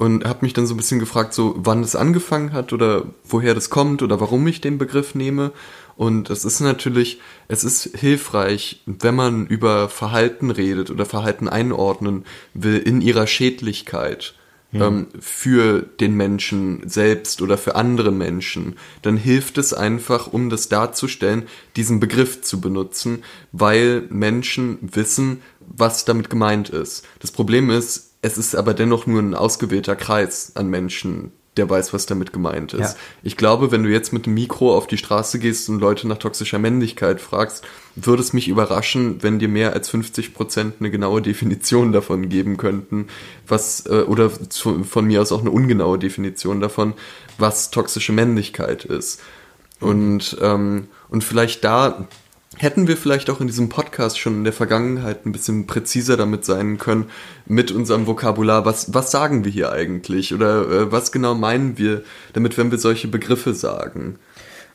und 0.00 0.24
habe 0.24 0.38
mich 0.42 0.54
dann 0.54 0.66
so 0.66 0.72
ein 0.74 0.78
bisschen 0.78 0.98
gefragt, 0.98 1.34
so 1.34 1.54
wann 1.58 1.82
es 1.82 1.94
angefangen 1.94 2.54
hat 2.54 2.72
oder 2.72 3.04
woher 3.24 3.54
das 3.54 3.68
kommt 3.68 4.02
oder 4.02 4.18
warum 4.18 4.46
ich 4.46 4.62
den 4.62 4.78
Begriff 4.78 5.14
nehme. 5.14 5.52
Und 5.96 6.30
es 6.30 6.46
ist 6.46 6.60
natürlich, 6.60 7.20
es 7.48 7.64
ist 7.64 7.98
hilfreich, 7.98 8.82
wenn 8.86 9.14
man 9.14 9.46
über 9.46 9.90
Verhalten 9.90 10.50
redet 10.50 10.90
oder 10.90 11.04
Verhalten 11.04 11.50
einordnen 11.50 12.24
will 12.54 12.78
in 12.78 13.02
ihrer 13.02 13.26
Schädlichkeit, 13.26 14.32
ähm, 14.72 15.08
für 15.18 15.82
den 15.82 16.14
Menschen 16.14 16.88
selbst 16.88 17.42
oder 17.42 17.58
für 17.58 17.74
andere 17.74 18.12
Menschen, 18.12 18.76
dann 19.02 19.16
hilft 19.16 19.58
es 19.58 19.72
einfach, 19.72 20.32
um 20.32 20.50
das 20.50 20.68
darzustellen, 20.68 21.44
diesen 21.76 22.00
Begriff 22.00 22.42
zu 22.42 22.60
benutzen, 22.60 23.22
weil 23.52 24.02
Menschen 24.10 24.78
wissen, 24.80 25.42
was 25.60 26.04
damit 26.04 26.30
gemeint 26.30 26.68
ist. 26.68 27.06
Das 27.20 27.32
Problem 27.32 27.70
ist, 27.70 28.14
es 28.22 28.36
ist 28.36 28.54
aber 28.54 28.74
dennoch 28.74 29.06
nur 29.06 29.20
ein 29.20 29.34
ausgewählter 29.34 29.96
Kreis 29.96 30.52
an 30.54 30.68
Menschen, 30.68 31.32
der 31.60 31.68
weiß, 31.68 31.92
was 31.92 32.06
damit 32.06 32.32
gemeint 32.32 32.72
ist. 32.72 32.94
Ja. 32.94 33.00
Ich 33.22 33.36
glaube, 33.36 33.70
wenn 33.70 33.82
du 33.82 33.90
jetzt 33.90 34.14
mit 34.14 34.24
dem 34.24 34.32
Mikro 34.32 34.74
auf 34.74 34.86
die 34.86 34.96
Straße 34.96 35.38
gehst 35.38 35.68
und 35.68 35.78
Leute 35.78 36.08
nach 36.08 36.16
toxischer 36.16 36.58
Männlichkeit 36.58 37.20
fragst, 37.20 37.64
würde 37.96 38.22
es 38.22 38.32
mich 38.32 38.48
überraschen, 38.48 39.22
wenn 39.22 39.38
dir 39.38 39.48
mehr 39.48 39.74
als 39.74 39.90
50 39.90 40.32
Prozent 40.32 40.76
eine 40.80 40.90
genaue 40.90 41.20
Definition 41.30 41.92
davon 41.92 42.30
geben 42.30 42.56
könnten, 42.56 43.08
was, 43.46 43.84
äh, 43.86 44.04
oder 44.06 44.30
zu, 44.48 44.84
von 44.84 45.04
mir 45.04 45.20
aus 45.20 45.32
auch 45.32 45.42
eine 45.42 45.50
ungenaue 45.50 45.98
Definition 45.98 46.60
davon, 46.60 46.94
was 47.36 47.70
toxische 47.70 48.12
Männlichkeit 48.12 48.86
ist. 48.86 49.20
Und, 49.80 50.38
ähm, 50.40 50.88
und 51.08 51.24
vielleicht 51.24 51.64
da 51.64 52.06
hätten 52.58 52.88
wir 52.88 52.96
vielleicht 52.96 53.30
auch 53.30 53.40
in 53.40 53.46
diesem 53.46 53.68
Podcast 53.68 54.18
schon 54.18 54.34
in 54.34 54.44
der 54.44 54.52
Vergangenheit 54.52 55.24
ein 55.24 55.32
bisschen 55.32 55.66
präziser 55.66 56.16
damit 56.16 56.44
sein 56.44 56.78
können, 56.78 57.10
mit 57.46 57.70
unserem 57.70 58.06
Vokabular, 58.06 58.64
was, 58.64 58.92
was 58.92 59.10
sagen 59.10 59.44
wir 59.44 59.52
hier 59.52 59.72
eigentlich 59.72 60.34
oder 60.34 60.68
äh, 60.68 60.92
was 60.92 61.12
genau 61.12 61.34
meinen 61.34 61.78
wir 61.78 62.02
damit, 62.32 62.58
wenn 62.58 62.70
wir 62.70 62.78
solche 62.78 63.08
Begriffe 63.08 63.54
sagen. 63.54 64.18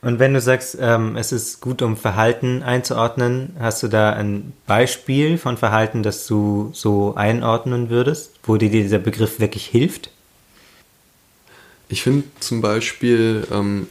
Und 0.01 0.19
wenn 0.19 0.33
du 0.33 0.41
sagst, 0.41 0.77
ähm, 0.79 1.17
es 1.17 1.31
ist 1.31 1.61
gut, 1.61 1.81
um 1.81 1.97
Verhalten 1.97 2.61
einzuordnen, 2.61 3.55
hast 3.59 3.81
du 3.81 3.87
da 3.87 4.13
ein 4.13 4.53
Beispiel 4.67 5.37
von 5.37 5.57
Verhalten, 5.57 6.03
das 6.03 6.27
du 6.27 6.69
so 6.73 7.15
einordnen 7.15 7.89
würdest, 7.89 8.33
wo 8.43 8.57
dir 8.57 8.69
dieser 8.69 8.99
Begriff 8.99 9.39
wirklich 9.39 9.65
hilft? 9.65 10.11
Ich 11.89 12.03
finde 12.03 12.25
zum 12.39 12.61
Beispiel, 12.61 13.47
ähm, 13.51 13.87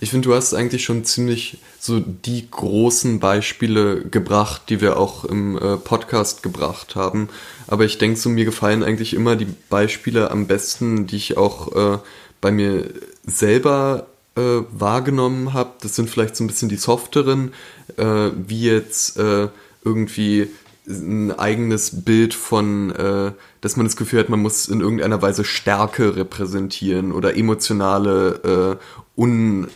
ich 0.00 0.10
finde, 0.10 0.28
du 0.28 0.34
hast 0.34 0.54
eigentlich 0.54 0.84
schon 0.84 1.04
ziemlich 1.04 1.58
so 1.78 2.00
die 2.00 2.50
großen 2.50 3.20
Beispiele 3.20 4.02
gebracht, 4.02 4.62
die 4.70 4.80
wir 4.80 4.96
auch 4.96 5.24
im 5.24 5.58
äh, 5.58 5.76
Podcast 5.76 6.42
gebracht 6.42 6.96
haben. 6.96 7.28
Aber 7.66 7.84
ich 7.84 7.98
denke, 7.98 8.18
so 8.18 8.30
mir 8.30 8.46
gefallen 8.46 8.82
eigentlich 8.82 9.12
immer 9.12 9.36
die 9.36 9.48
Beispiele 9.68 10.30
am 10.30 10.46
besten, 10.46 11.06
die 11.06 11.16
ich 11.16 11.36
auch 11.36 11.76
äh, 11.76 11.98
bei 12.40 12.50
mir 12.50 12.88
selber 13.26 14.06
äh, 14.36 14.62
wahrgenommen 14.72 15.52
habe. 15.52 15.72
Das 15.82 15.96
sind 15.96 16.08
vielleicht 16.08 16.34
so 16.34 16.44
ein 16.44 16.46
bisschen 16.46 16.70
die 16.70 16.76
softeren, 16.76 17.52
äh, 17.98 18.30
wie 18.34 18.62
jetzt 18.62 19.18
äh, 19.18 19.48
irgendwie 19.84 20.48
ein 20.86 21.30
eigenes 21.38 22.04
Bild 22.04 22.34
von, 22.34 22.90
äh, 22.90 23.32
dass 23.60 23.76
man 23.76 23.86
das 23.86 23.96
Gefühl 23.96 24.20
hat, 24.20 24.28
man 24.28 24.40
muss 24.40 24.66
in 24.66 24.80
irgendeiner 24.80 25.20
Weise 25.22 25.44
Stärke 25.44 26.16
repräsentieren 26.16 27.12
oder 27.12 27.36
emotionale 27.36 28.78
äh, 28.80 28.84
Un 29.20 29.68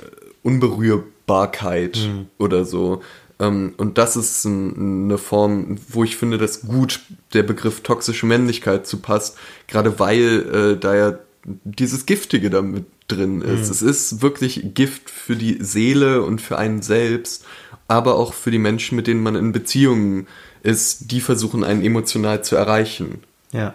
Unberührbarkeit 0.44 1.98
oder 2.38 2.64
so. 2.64 3.02
Ähm, 3.40 3.74
und 3.76 3.98
das 3.98 4.16
ist 4.16 4.44
ein, 4.44 5.06
eine 5.06 5.18
Form, 5.18 5.76
wo 5.88 6.04
ich 6.04 6.16
finde, 6.16 6.38
dass 6.38 6.62
gut 6.62 7.00
der 7.32 7.42
Begriff 7.42 7.80
toxische 7.80 8.26
Männlichkeit 8.26 8.86
zu 8.86 8.98
passt, 8.98 9.36
gerade 9.66 9.98
weil 9.98 10.76
äh, 10.76 10.78
da 10.78 10.94
ja 10.94 11.18
dieses 11.64 12.06
Giftige 12.06 12.48
damit 12.48 12.86
drin 13.08 13.42
ist. 13.42 13.68
Es 13.68 13.82
ist 13.82 14.22
wirklich 14.22 14.74
Gift 14.74 15.10
für 15.10 15.36
die 15.36 15.58
Seele 15.60 16.22
und 16.22 16.40
für 16.40 16.56
einen 16.56 16.80
selbst, 16.80 17.44
aber 17.86 18.14
auch 18.14 18.32
für 18.32 18.50
die 18.50 18.58
Menschen, 18.58 18.96
mit 18.96 19.06
denen 19.06 19.22
man 19.22 19.36
in 19.36 19.52
Beziehungen 19.52 20.26
ist, 20.62 21.10
die 21.10 21.20
versuchen, 21.20 21.64
einen 21.64 21.84
emotional 21.84 22.42
zu 22.42 22.56
erreichen. 22.56 23.22
Ja. 23.52 23.74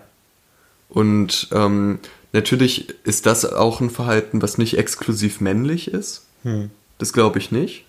Und 0.89 1.49
ähm, 1.51 1.99
natürlich 2.33 2.95
ist 3.03 3.27
das 3.27 3.45
auch 3.45 3.81
ein 3.81 3.91
Verhalten, 3.91 4.41
was 4.41 4.57
nicht 4.57 4.77
exklusiv 4.77 5.41
männlich 5.41 5.89
ist. 5.89 6.25
Das 6.97 7.13
glaube 7.13 7.39
ich 7.39 7.51
nicht. 7.51 7.85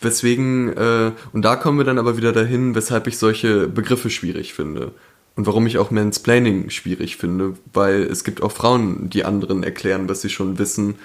Weswegen, 0.00 0.76
äh, 0.76 1.12
und 1.32 1.42
da 1.42 1.56
kommen 1.56 1.78
wir 1.78 1.84
dann 1.84 1.98
aber 1.98 2.16
wieder 2.16 2.32
dahin, 2.32 2.74
weshalb 2.74 3.06
ich 3.06 3.18
solche 3.18 3.68
Begriffe 3.68 4.08
schwierig 4.08 4.54
finde. 4.54 4.92
Und 5.36 5.46
warum 5.46 5.66
ich 5.66 5.78
auch 5.78 5.90
Mansplaining 5.90 6.70
schwierig 6.70 7.16
finde, 7.16 7.54
weil 7.72 8.02
es 8.02 8.24
gibt 8.24 8.42
auch 8.42 8.52
Frauen, 8.52 9.10
die 9.10 9.24
anderen 9.24 9.62
erklären, 9.62 10.08
was 10.08 10.22
sie 10.22 10.30
schon 10.30 10.58
wissen. 10.58 10.96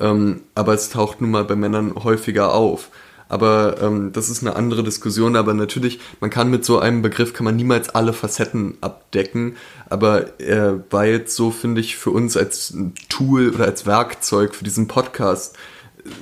Ähm, 0.00 0.40
aber 0.54 0.74
es 0.74 0.90
taucht 0.90 1.20
nun 1.20 1.30
mal 1.30 1.44
bei 1.44 1.56
Männern 1.56 1.94
häufiger 1.94 2.52
auf. 2.52 2.90
Aber 3.28 3.80
ähm, 3.82 4.12
das 4.12 4.28
ist 4.30 4.42
eine 4.42 4.56
andere 4.56 4.82
Diskussion. 4.82 5.36
Aber 5.36 5.54
natürlich, 5.54 6.00
man 6.20 6.30
kann 6.30 6.50
mit 6.50 6.64
so 6.64 6.78
einem 6.78 7.02
Begriff 7.02 7.32
kann 7.32 7.44
man 7.44 7.56
niemals 7.56 7.88
alle 7.88 8.12
Facetten 8.12 8.76
abdecken. 8.80 9.56
Aber 9.88 10.38
er 10.38 10.84
war 10.90 11.06
jetzt 11.06 11.34
so, 11.34 11.50
finde 11.50 11.80
ich, 11.80 11.96
für 11.96 12.10
uns 12.10 12.36
als 12.36 12.74
Tool 13.08 13.50
oder 13.50 13.64
als 13.64 13.86
Werkzeug 13.86 14.54
für 14.54 14.64
diesen 14.64 14.88
Podcast 14.88 15.56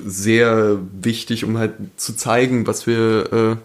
sehr 0.04 0.78
wichtig, 1.00 1.44
um 1.44 1.58
halt 1.58 1.74
zu 1.96 2.14
zeigen, 2.14 2.66
was 2.66 2.86
wir, 2.86 3.32
äh, 3.32 3.56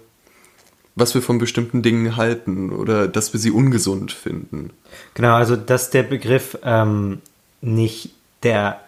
was 0.96 1.14
wir 1.14 1.22
von 1.22 1.38
bestimmten 1.38 1.82
Dingen 1.82 2.18
halten 2.18 2.72
oder 2.72 3.08
dass 3.08 3.34
wir 3.34 3.40
sie 3.40 3.52
ungesund 3.52 4.12
finden. 4.12 4.72
Genau, 5.14 5.36
also 5.36 5.56
dass 5.56 5.90
der 5.90 6.04
Begriff 6.04 6.58
ähm, 6.64 7.22
nicht 7.62 8.12
der 8.44 8.82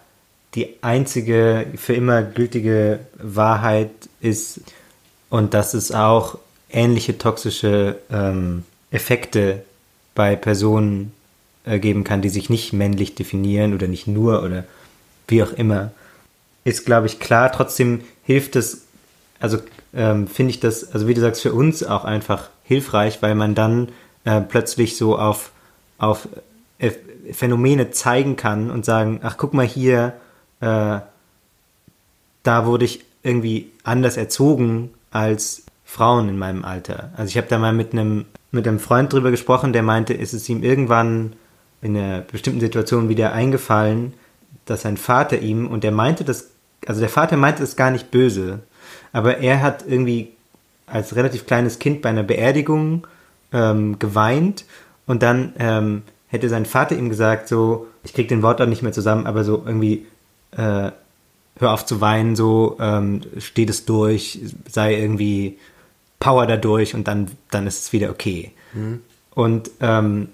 die 0.54 0.76
einzige 0.82 1.66
für 1.76 1.94
immer 1.94 2.22
gültige 2.22 3.00
Wahrheit 3.22 3.90
ist 4.20 4.60
und 5.28 5.54
dass 5.54 5.74
es 5.74 5.92
auch 5.92 6.38
ähnliche 6.70 7.18
toxische 7.18 7.98
ähm, 8.10 8.64
Effekte 8.90 9.62
bei 10.14 10.34
Personen 10.34 11.12
äh, 11.64 11.78
geben 11.78 12.02
kann, 12.02 12.22
die 12.22 12.28
sich 12.28 12.50
nicht 12.50 12.72
männlich 12.72 13.14
definieren 13.14 13.74
oder 13.74 13.86
nicht 13.86 14.08
nur 14.08 14.42
oder 14.42 14.64
wie 15.28 15.42
auch 15.42 15.52
immer, 15.52 15.92
ist, 16.70 16.86
glaube 16.86 17.06
ich, 17.06 17.18
klar. 17.18 17.52
Trotzdem 17.52 18.02
hilft 18.22 18.56
es, 18.56 18.86
also 19.38 19.58
ähm, 19.94 20.26
finde 20.26 20.50
ich 20.50 20.60
das, 20.60 20.92
also 20.92 21.06
wie 21.06 21.14
du 21.14 21.20
sagst, 21.20 21.42
für 21.42 21.52
uns 21.52 21.82
auch 21.82 22.04
einfach 22.04 22.50
hilfreich, 22.64 23.22
weil 23.22 23.34
man 23.34 23.54
dann 23.54 23.88
äh, 24.24 24.40
plötzlich 24.40 24.96
so 24.96 25.18
auf, 25.18 25.50
auf 25.98 26.28
äh, 26.78 26.92
Phänomene 27.32 27.90
zeigen 27.90 28.36
kann 28.36 28.70
und 28.70 28.84
sagen, 28.84 29.20
ach 29.22 29.36
guck 29.36 29.54
mal 29.54 29.66
hier, 29.66 30.14
äh, 30.60 31.00
da 32.42 32.66
wurde 32.66 32.84
ich 32.84 33.04
irgendwie 33.22 33.70
anders 33.84 34.16
erzogen 34.16 34.90
als 35.10 35.64
Frauen 35.84 36.28
in 36.28 36.38
meinem 36.38 36.64
Alter. 36.64 37.10
Also 37.16 37.30
ich 37.30 37.36
habe 37.36 37.48
da 37.48 37.58
mal 37.58 37.72
mit 37.72 37.92
einem 37.92 38.26
mit 38.50 38.66
einem 38.66 38.80
Freund 38.80 39.12
drüber 39.12 39.30
gesprochen, 39.30 39.72
der 39.72 39.82
meinte, 39.82 40.14
ist 40.14 40.32
es 40.32 40.48
ihm 40.48 40.62
irgendwann 40.62 41.34
in 41.82 41.96
einer 41.96 42.20
bestimmten 42.20 42.60
Situation 42.60 43.08
wieder 43.08 43.32
eingefallen, 43.32 44.14
dass 44.66 44.82
sein 44.82 44.96
Vater 44.96 45.38
ihm 45.38 45.66
und 45.66 45.84
der 45.84 45.92
meinte 45.92 46.24
das, 46.24 46.50
also 46.86 47.00
der 47.00 47.08
Vater 47.08 47.36
meinte 47.36 47.62
es 47.62 47.76
gar 47.76 47.90
nicht 47.90 48.10
böse, 48.10 48.60
aber 49.12 49.38
er 49.38 49.62
hat 49.62 49.84
irgendwie 49.86 50.32
als 50.86 51.14
relativ 51.16 51.46
kleines 51.46 51.78
Kind 51.78 52.02
bei 52.02 52.08
einer 52.08 52.22
Beerdigung 52.22 53.06
ähm, 53.52 53.98
geweint 53.98 54.64
und 55.06 55.22
dann 55.22 55.52
ähm, 55.58 56.02
hätte 56.28 56.48
sein 56.48 56.66
Vater 56.66 56.96
ihm 56.96 57.08
gesagt, 57.08 57.48
so, 57.48 57.86
ich 58.04 58.12
krieg 58.12 58.28
den 58.28 58.42
Wort 58.42 58.60
auch 58.60 58.66
nicht 58.66 58.82
mehr 58.82 58.92
zusammen, 58.92 59.26
aber 59.26 59.44
so 59.44 59.62
irgendwie, 59.64 60.06
äh, 60.52 60.90
hör 61.58 61.72
auf 61.72 61.84
zu 61.84 62.00
weinen, 62.00 62.36
so, 62.36 62.76
ähm, 62.80 63.22
steh 63.38 63.64
es 63.64 63.84
durch, 63.84 64.40
sei 64.68 64.94
irgendwie 64.94 65.58
Power 66.18 66.46
dadurch 66.46 66.94
und 66.94 67.08
dann, 67.08 67.30
dann 67.50 67.66
ist 67.66 67.84
es 67.84 67.92
wieder 67.92 68.10
okay. 68.10 68.52
Und 69.34 69.70
ähm, 69.80 70.28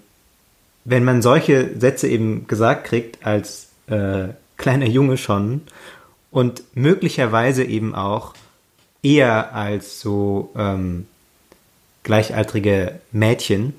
wenn 0.85 1.03
man 1.03 1.21
solche 1.21 1.79
Sätze 1.79 2.07
eben 2.07 2.47
gesagt 2.47 2.85
kriegt 2.85 3.25
als 3.25 3.69
äh, 3.87 4.29
kleiner 4.57 4.87
Junge 4.87 5.17
schon 5.17 5.61
und 6.37 6.61
möglicherweise 6.75 7.63
eben 7.63 7.95
auch 7.95 8.35
eher 9.01 9.55
als 9.55 9.99
so 9.99 10.51
ähm, 10.55 11.07
gleichaltrige 12.03 12.99
Mädchen, 13.11 13.73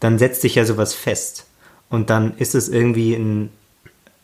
dann 0.00 0.18
setzt 0.18 0.40
sich 0.40 0.56
ja 0.56 0.64
sowas 0.64 0.94
fest. 0.94 1.46
Und 1.88 2.10
dann 2.10 2.36
ist 2.38 2.56
es 2.56 2.68
irgendwie 2.68 3.14
ein, 3.14 3.50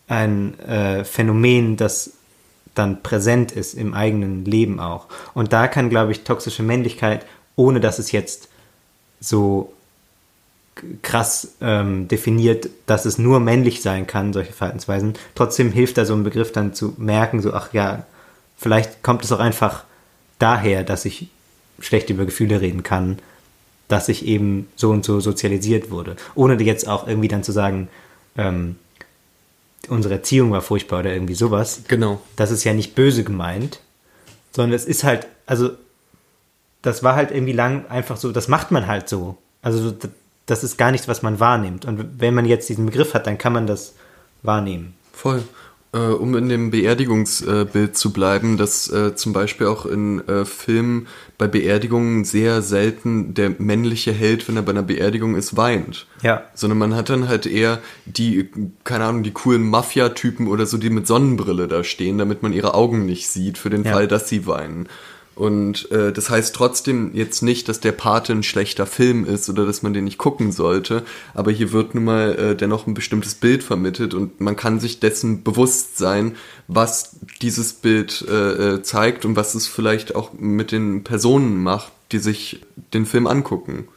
ein 0.08 0.58
äh, 0.58 1.04
Phänomen, 1.04 1.76
das 1.76 2.14
dann 2.74 3.00
präsent 3.04 3.52
ist 3.52 3.74
im 3.74 3.94
eigenen 3.94 4.44
Leben 4.44 4.80
auch. 4.80 5.06
Und 5.32 5.52
da 5.52 5.68
kann, 5.68 5.88
glaube 5.88 6.10
ich, 6.10 6.24
toxische 6.24 6.64
Männlichkeit, 6.64 7.24
ohne 7.54 7.78
dass 7.78 8.00
es 8.00 8.10
jetzt 8.10 8.48
so 9.20 9.72
krass 11.02 11.56
ähm, 11.60 12.08
definiert, 12.08 12.68
dass 12.86 13.04
es 13.04 13.18
nur 13.18 13.40
männlich 13.40 13.82
sein 13.82 14.06
kann, 14.06 14.32
solche 14.32 14.52
Verhaltensweisen. 14.52 15.14
Trotzdem 15.34 15.72
hilft 15.72 15.98
da 15.98 16.04
so 16.04 16.14
ein 16.14 16.24
Begriff 16.24 16.52
dann 16.52 16.74
zu 16.74 16.94
merken, 16.96 17.42
so, 17.42 17.52
ach 17.52 17.72
ja, 17.72 18.06
vielleicht 18.56 19.02
kommt 19.02 19.24
es 19.24 19.32
auch 19.32 19.40
einfach 19.40 19.84
daher, 20.38 20.84
dass 20.84 21.04
ich 21.04 21.28
schlecht 21.80 22.10
über 22.10 22.24
Gefühle 22.24 22.60
reden 22.60 22.82
kann, 22.82 23.18
dass 23.88 24.08
ich 24.08 24.24
eben 24.24 24.68
so 24.76 24.90
und 24.90 25.04
so 25.04 25.20
sozialisiert 25.20 25.90
wurde. 25.90 26.16
Ohne 26.34 26.62
jetzt 26.62 26.88
auch 26.88 27.06
irgendwie 27.06 27.28
dann 27.28 27.42
zu 27.42 27.52
sagen, 27.52 27.88
ähm, 28.36 28.76
unsere 29.88 30.14
Erziehung 30.14 30.52
war 30.52 30.62
furchtbar 30.62 31.00
oder 31.00 31.12
irgendwie 31.12 31.34
sowas. 31.34 31.82
Genau. 31.88 32.20
Das 32.36 32.50
ist 32.50 32.64
ja 32.64 32.72
nicht 32.72 32.94
böse 32.94 33.24
gemeint, 33.24 33.80
sondern 34.52 34.74
es 34.74 34.84
ist 34.84 35.04
halt, 35.04 35.26
also 35.46 35.70
das 36.82 37.02
war 37.02 37.16
halt 37.16 37.30
irgendwie 37.30 37.52
lang 37.52 37.86
einfach 37.88 38.16
so, 38.16 38.32
das 38.32 38.48
macht 38.48 38.70
man 38.70 38.86
halt 38.86 39.08
so. 39.08 39.36
Also 39.62 39.94
das, 40.50 40.64
ist 40.64 40.76
gar 40.76 40.90
nichts, 40.90 41.08
was 41.08 41.22
man 41.22 41.40
wahrnimmt. 41.40 41.84
Und 41.84 42.20
wenn 42.20 42.34
man 42.34 42.44
jetzt 42.44 42.68
diesen 42.68 42.86
Begriff 42.86 43.14
hat, 43.14 43.26
dann 43.26 43.38
kann 43.38 43.52
man 43.52 43.66
das 43.66 43.94
wahrnehmen. 44.42 44.94
Voll. 45.12 45.42
Äh, 45.92 45.98
um 45.98 46.36
in 46.36 46.48
dem 46.48 46.70
Beerdigungsbild 46.70 47.96
zu 47.96 48.12
bleiben, 48.12 48.56
dass 48.56 48.88
äh, 48.92 49.16
zum 49.16 49.32
Beispiel 49.32 49.66
auch 49.66 49.86
in 49.86 50.26
äh, 50.28 50.44
Filmen 50.44 51.08
bei 51.36 51.48
Beerdigungen 51.48 52.24
sehr 52.24 52.62
selten 52.62 53.34
der 53.34 53.56
männliche 53.58 54.12
Held, 54.12 54.46
wenn 54.46 54.54
er 54.54 54.62
bei 54.62 54.70
einer 54.70 54.84
Beerdigung 54.84 55.34
ist, 55.34 55.56
weint. 55.56 56.06
Ja. 56.22 56.44
Sondern 56.54 56.78
man 56.78 56.94
hat 56.94 57.10
dann 57.10 57.28
halt 57.28 57.44
eher 57.44 57.80
die, 58.06 58.50
keine 58.84 59.04
Ahnung, 59.04 59.24
die 59.24 59.32
coolen 59.32 59.68
Mafia-Typen 59.68 60.46
oder 60.46 60.64
so, 60.64 60.78
die 60.78 60.90
mit 60.90 61.08
Sonnenbrille 61.08 61.66
da 61.66 61.82
stehen, 61.82 62.18
damit 62.18 62.44
man 62.44 62.52
ihre 62.52 62.74
Augen 62.74 63.04
nicht 63.04 63.26
sieht, 63.26 63.58
für 63.58 63.70
den 63.70 63.82
Ja. 63.82 63.90
Fall, 63.92 64.06
dass 64.06 64.28
sie 64.28 64.46
weinen. 64.46 64.88
Und 65.40 65.90
äh, 65.90 66.12
das 66.12 66.28
heißt 66.28 66.54
trotzdem 66.54 67.12
jetzt 67.14 67.40
nicht, 67.40 67.70
dass 67.70 67.80
der 67.80 67.92
Pate 67.92 68.34
ein 68.34 68.42
schlechter 68.42 68.84
Film 68.84 69.24
ist 69.24 69.48
oder 69.48 69.64
dass 69.64 69.82
man 69.82 69.94
den 69.94 70.04
nicht 70.04 70.18
gucken 70.18 70.52
sollte, 70.52 71.02
aber 71.32 71.50
hier 71.50 71.72
wird 71.72 71.94
nun 71.94 72.04
mal 72.04 72.38
äh, 72.38 72.54
dennoch 72.54 72.86
ein 72.86 72.92
bestimmtes 72.92 73.36
Bild 73.36 73.62
vermittelt 73.62 74.12
und 74.12 74.38
man 74.42 74.54
kann 74.54 74.80
sich 74.80 75.00
dessen 75.00 75.42
bewusst 75.42 75.96
sein, 75.96 76.36
was 76.68 77.16
dieses 77.40 77.72
Bild 77.72 78.22
äh, 78.28 78.34
äh, 78.74 78.82
zeigt 78.82 79.24
und 79.24 79.34
was 79.34 79.54
es 79.54 79.66
vielleicht 79.66 80.14
auch 80.14 80.34
mit 80.34 80.72
den 80.72 81.04
Personen 81.04 81.62
macht, 81.62 81.90
die 82.12 82.18
sich 82.18 82.60
den 82.92 83.06
Film 83.06 83.26
angucken. 83.26 83.88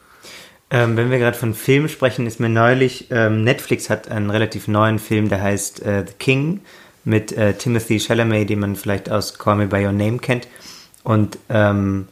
Ähm, 0.69 0.95
wenn 0.95 1.12
wir 1.12 1.19
gerade 1.19 1.38
von 1.38 1.53
Filmen 1.53 1.89
sprechen, 1.89 2.25
ist 2.25 2.39
mir 2.39 2.47
neulich, 2.47 3.08
ähm, 3.12 3.43
Netflix 3.43 3.89
hat 3.89 4.08
einen 4.08 4.29
relativ 4.29 4.69
neuen 4.69 4.97
Film, 4.97 5.27
der 5.27 5.41
heißt 5.41 5.82
äh, 5.82 6.06
The 6.08 6.13
King 6.17 6.62
mit 7.03 7.34
äh, 7.34 7.53
Timothy 7.56 7.99
Chalamet, 7.99 8.49
den 8.49 8.62
man 8.62 8.77
vielleicht 8.77 9.12
aus 9.12 9.38
Call 9.38 9.58
Me 9.58 9.67
By 9.67 9.86
Your 9.86 9.91
Name 9.91 10.19
kennt. 10.19 10.47
Und 11.04 11.38
ähm, 11.50 12.08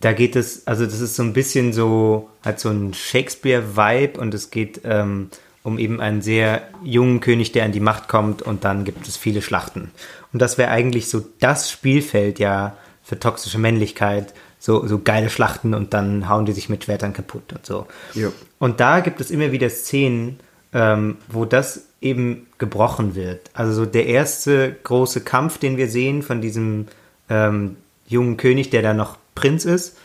da 0.00 0.12
geht 0.12 0.36
es, 0.36 0.66
also 0.66 0.84
das 0.84 1.00
ist 1.00 1.16
so 1.16 1.22
ein 1.22 1.32
bisschen 1.32 1.72
so, 1.72 2.28
hat 2.44 2.60
so 2.60 2.68
ein 2.68 2.94
Shakespeare-Vibe 2.94 4.20
und 4.20 4.34
es 4.34 4.50
geht 4.50 4.80
ähm, 4.84 5.30
um 5.62 5.78
eben 5.78 6.00
einen 6.00 6.22
sehr 6.22 6.62
jungen 6.84 7.20
König, 7.20 7.52
der 7.52 7.64
an 7.64 7.72
die 7.72 7.80
Macht 7.80 8.08
kommt 8.08 8.42
und 8.42 8.64
dann 8.64 8.84
gibt 8.84 9.08
es 9.08 9.16
viele 9.16 9.42
Schlachten. 9.42 9.90
Und 10.32 10.42
das 10.42 10.58
wäre 10.58 10.70
eigentlich 10.70 11.08
so 11.08 11.24
das 11.40 11.70
Spielfeld 11.70 12.38
ja 12.38 12.76
für 13.02 13.18
toxische 13.18 13.58
Männlichkeit, 13.58 14.34
so, 14.58 14.86
so 14.86 14.98
geile 14.98 15.30
Schlachten 15.30 15.74
und 15.74 15.94
dann 15.94 16.28
hauen 16.28 16.46
die 16.46 16.52
sich 16.52 16.68
mit 16.68 16.84
Schwertern 16.84 17.12
kaputt 17.12 17.52
und 17.52 17.64
so. 17.64 17.86
Ja. 18.14 18.32
Und 18.58 18.80
da 18.80 19.00
gibt 19.00 19.20
es 19.20 19.30
immer 19.30 19.52
wieder 19.52 19.70
Szenen, 19.70 20.40
ähm, 20.72 21.16
wo 21.28 21.44
das 21.44 21.86
eben 22.00 22.46
gebrochen 22.58 23.14
wird. 23.14 23.50
Also 23.54 23.72
so 23.72 23.86
der 23.86 24.06
erste 24.06 24.76
große 24.82 25.22
Kampf, 25.22 25.58
den 25.58 25.76
wir 25.76 25.88
sehen 25.88 26.22
von 26.22 26.40
diesem 26.40 26.86
ähm, 27.28 27.76
jungen 28.06 28.36
König, 28.36 28.70
der 28.70 28.82
da 28.82 28.94
noch 28.94 29.16
Prinz 29.34 29.64
ist, 29.64 29.96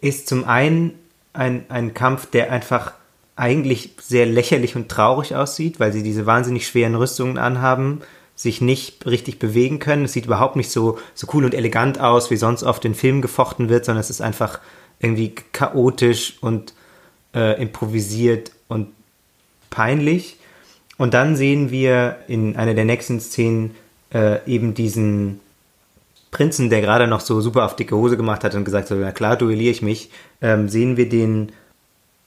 ist 0.00 0.28
zum 0.28 0.44
einen 0.44 0.92
ein, 1.32 1.64
ein 1.68 1.94
Kampf, 1.94 2.26
der 2.26 2.52
einfach 2.52 2.92
eigentlich 3.36 3.90
sehr 4.00 4.26
lächerlich 4.26 4.76
und 4.76 4.88
traurig 4.88 5.34
aussieht, 5.34 5.80
weil 5.80 5.92
sie 5.92 6.02
diese 6.02 6.26
wahnsinnig 6.26 6.66
schweren 6.66 6.94
Rüstungen 6.94 7.38
anhaben, 7.38 8.02
sich 8.36 8.60
nicht 8.60 9.06
richtig 9.06 9.38
bewegen 9.38 9.78
können. 9.78 10.04
Es 10.04 10.12
sieht 10.12 10.26
überhaupt 10.26 10.56
nicht 10.56 10.70
so, 10.70 10.98
so 11.14 11.26
cool 11.32 11.44
und 11.44 11.54
elegant 11.54 12.00
aus, 12.00 12.30
wie 12.30 12.36
sonst 12.36 12.62
oft 12.62 12.84
in 12.84 12.94
Filmen 12.94 13.22
gefochten 13.22 13.68
wird, 13.68 13.84
sondern 13.84 14.00
es 14.00 14.10
ist 14.10 14.20
einfach 14.20 14.60
irgendwie 15.00 15.34
chaotisch 15.52 16.34
und 16.40 16.74
äh, 17.34 17.60
improvisiert 17.60 18.52
und 18.68 18.88
peinlich. 19.70 20.36
Und 20.96 21.14
dann 21.14 21.36
sehen 21.36 21.70
wir 21.70 22.18
in 22.28 22.56
einer 22.56 22.74
der 22.74 22.84
nächsten 22.84 23.20
Szenen 23.20 23.74
äh, 24.12 24.38
eben 24.46 24.74
diesen 24.74 25.40
Prinzen, 26.34 26.68
der 26.68 26.80
gerade 26.80 27.06
noch 27.06 27.20
so 27.20 27.40
super 27.40 27.64
auf 27.64 27.76
dicke 27.76 27.96
Hose 27.96 28.16
gemacht 28.16 28.44
hat 28.44 28.54
und 28.54 28.64
gesagt 28.64 28.90
hat, 28.90 28.98
na 29.00 29.12
klar, 29.12 29.36
duelliere 29.36 29.70
ich 29.70 29.82
mich, 29.82 30.10
ähm, 30.42 30.68
sehen 30.68 30.96
wir 30.96 31.08
den 31.08 31.52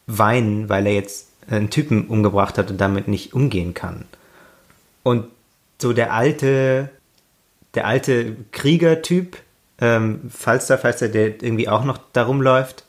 weinen, 0.08 0.70
weil 0.70 0.88
er 0.88 0.93
jetzt 0.93 1.28
einen 1.50 1.70
Typen 1.70 2.08
umgebracht 2.08 2.58
hat 2.58 2.72
und 2.72 2.80
damit 2.80 3.10
nicht 3.10 3.34
umgehen 3.34 3.74
kann. 3.74 4.06
Und 5.04 5.26
so 5.82 5.91
der 5.91 6.13
alte, 6.13 6.89
der 7.76 7.86
alte 7.86 8.38
Kriegertyp, 8.54 9.38
ähm, 9.80 10.22
Falster, 10.30 10.78
Falster, 10.78 11.10
der 11.10 11.43
irgendwie 11.43 11.67
auch 11.67 11.84
noch 11.84 12.00
darum 12.13 12.41
läuft, 12.41 12.86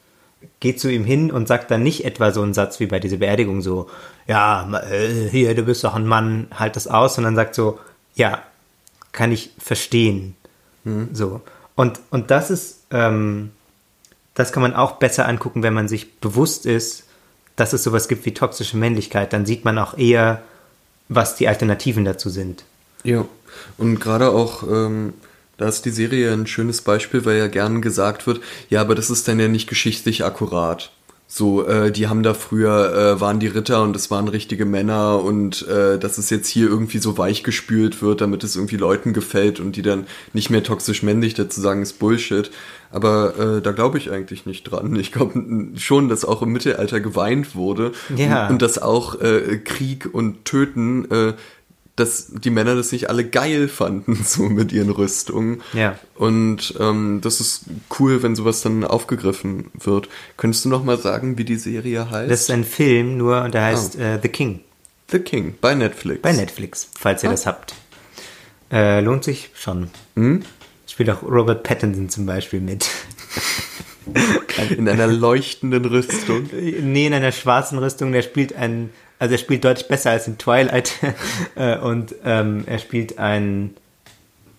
geht 0.61 0.79
zu 0.79 0.89
ihm 0.89 1.05
hin 1.05 1.33
und 1.33 1.49
sagt 1.49 1.73
dann 1.73 1.83
nicht 1.83 2.05
etwa 2.05 2.31
so 2.31 2.43
einen 2.43 2.55
Satz 2.55 2.79
wie 2.79 2.87
bei 2.87 3.01
dieser 3.01 3.17
Beerdigung 3.17 3.61
so, 3.61 3.91
ja, 4.29 4.83
äh, 4.89 5.29
hier, 5.31 5.57
du 5.57 5.65
bist 5.65 5.83
doch 5.83 5.97
ein 5.97 6.07
Mann, 6.07 6.47
halt 6.55 6.77
das 6.77 6.87
aus, 6.87 7.17
sondern 7.17 7.35
sagt 7.35 7.57
so, 7.57 7.81
ja, 8.15 8.41
kann 9.11 9.33
ich 9.33 9.51
verstehen. 9.59 10.37
So. 11.13 11.41
Und, 11.75 12.01
und 12.11 12.31
das 12.31 12.51
ist, 12.51 12.81
ähm, 12.91 13.51
das 14.35 14.53
kann 14.53 14.63
man 14.63 14.75
auch 14.75 14.93
besser 14.93 15.27
angucken, 15.27 15.63
wenn 15.63 15.75
man 15.75 15.89
sich 15.89 16.21
bewusst 16.21 16.67
ist, 16.67 17.05
dass 17.57 17.73
es 17.73 17.83
sowas 17.83 18.09
gibt 18.09 18.25
wie 18.25 18.35
toxische 18.35 18.77
Männlichkeit. 18.77 19.33
Dann 19.33 19.47
sieht 19.47 19.65
man 19.65 19.79
auch 19.79 19.97
eher, 19.99 20.43
was 21.09 21.37
die 21.37 21.49
Alternativen 21.49 22.05
dazu 22.05 22.31
sind. 22.31 22.65
Ja, 23.05 23.25
und 23.77 23.99
gerade 24.01 24.31
auch, 24.31 24.63
ähm, 24.63 25.15
da 25.57 25.69
ist 25.69 25.85
die 25.85 25.91
Serie 25.91 26.33
ein 26.33 26.47
schönes 26.47 26.83
Beispiel, 26.83 27.25
weil 27.25 27.39
ja 27.39 27.49
gern 27.49 27.83
gesagt 27.83 28.27
wird, 28.27 28.41
ja, 28.71 28.81
aber 28.81 28.95
das 28.95 29.11
ist 29.11 29.27
dann 29.27 29.41
ja 29.41 29.49
nicht 29.49 29.69
geschichtlich 29.69 30.25
akkurat. 30.25 30.93
So, 31.31 31.67
äh, 31.67 31.93
die 31.93 32.09
haben 32.09 32.23
da 32.23 32.33
früher, 32.33 32.95
äh, 33.17 33.21
waren 33.21 33.39
die 33.39 33.49
Ritter 33.49 33.83
und 33.83 33.95
es 33.95 34.11
waren 34.11 34.29
richtige 34.29 34.65
Männer 34.65 35.23
und 35.23 35.69
äh, 35.69 35.99
dass 35.99 36.17
es 36.17 36.31
jetzt 36.31 36.49
hier 36.49 36.69
irgendwie 36.69 36.97
so 36.99 37.19
weich 37.19 37.43
gespült 37.45 38.01
wird, 38.01 38.23
damit 38.23 38.45
es 38.45 38.57
irgendwie 38.57 38.79
Leuten 38.79 39.13
gefällt 39.13 39.61
und 39.61 39.77
die 39.77 39.83
dann 39.83 40.07
nicht 40.33 40.49
mehr 40.49 40.63
toxisch 40.63 41.03
männlich 41.03 41.35
dazu 41.35 41.61
sagen, 41.61 41.83
ist 41.83 41.99
Bullshit. 41.99 42.51
Aber 42.91 43.59
äh, 43.59 43.61
da 43.61 43.73
glaube 43.73 43.99
ich 43.99 44.11
eigentlich 44.11 44.47
nicht 44.47 44.65
dran. 44.65 44.97
Ich 44.97 45.13
glaube 45.13 45.69
schon, 45.77 46.09
dass 46.09 46.25
auch 46.25 46.41
im 46.41 46.49
Mittelalter 46.51 47.01
geweint 47.01 47.55
wurde 47.55 47.93
Ja. 48.17 48.47
und, 48.47 48.53
und 48.55 48.63
dass 48.63 48.81
auch 48.81 49.21
äh, 49.21 49.59
Krieg 49.59 50.09
und 50.11 50.47
Töten 50.47 51.11
äh, 51.11 51.35
dass 51.99 52.29
die 52.31 52.51
Männer 52.51 52.75
das 52.77 52.93
nicht 52.93 53.09
alle 53.11 53.25
geil 53.25 53.69
fanden, 53.69 54.15
so 54.25 54.43
mit 54.45 54.73
ihren 54.73 54.91
Rüstungen. 54.91 55.63
Ja. 55.73 55.99
Und 56.15 56.75
ähm, 56.81 57.21
das 57.23 57.41
ist 57.41 57.65
cool, 57.99 58.23
wenn 58.23 58.35
sowas 58.37 58.61
dann 58.63 58.85
aufgegriffen 58.85 59.71
wird. 59.75 60.09
Könntest 60.37 60.65
du 60.65 60.69
noch 60.69 60.85
mal 60.85 60.99
sagen, 60.99 61.39
wie 61.39 61.45
die 61.45 61.57
Serie 61.57 62.11
heißt? 62.11 62.31
Das 62.31 62.41
ist 62.43 62.51
ein 62.51 62.65
Film 62.65 63.17
nur 63.17 63.43
und 63.43 63.55
der 63.55 63.65
heißt 63.65 63.97
Oh. 63.99 64.03
äh, 64.03 64.19
The 64.23 64.29
King 64.29 64.61
The 65.11 65.19
King 65.21 65.55
bei 65.61 65.75
Netflix. 65.75 66.21
bei 66.23 66.33
Netflix, 66.33 66.89
falls 66.99 67.23
ihr 67.23 67.31
Ah. 67.31 67.33
das 67.33 67.47
habt. 67.47 67.75
Äh, 68.71 69.01
lohnt 69.01 69.25
sich 69.25 69.51
schon. 69.55 69.89
Hm? 70.17 70.43
Spielt 70.87 71.09
auch 71.11 71.23
Robert 71.23 71.63
Pattinson 71.63 72.09
zum 72.11 72.27
Beispiel 72.27 72.61
mit. 72.61 72.87
In 74.77 74.89
einer 74.89 75.07
leuchtenden 75.07 75.85
Rüstung. 75.85 76.49
nee, 76.53 77.07
in 77.07 77.15
einer 77.15 77.31
schwarzen 77.33 77.79
Rüstung. 77.79 78.13
Der 78.13 78.23
spielt 78.23 78.55
einen, 78.55 78.91
also 79.19 79.35
er 79.35 79.39
spielt 79.39 79.65
deutlich 79.65 79.89
besser 79.89 80.11
als 80.11 80.27
in 80.27 80.39
Twilight. 80.39 80.93
Äh, 81.57 81.79
und 81.79 82.15
ähm, 82.25 82.63
er 82.67 82.79
spielt 82.79 83.19
einen 83.19 83.77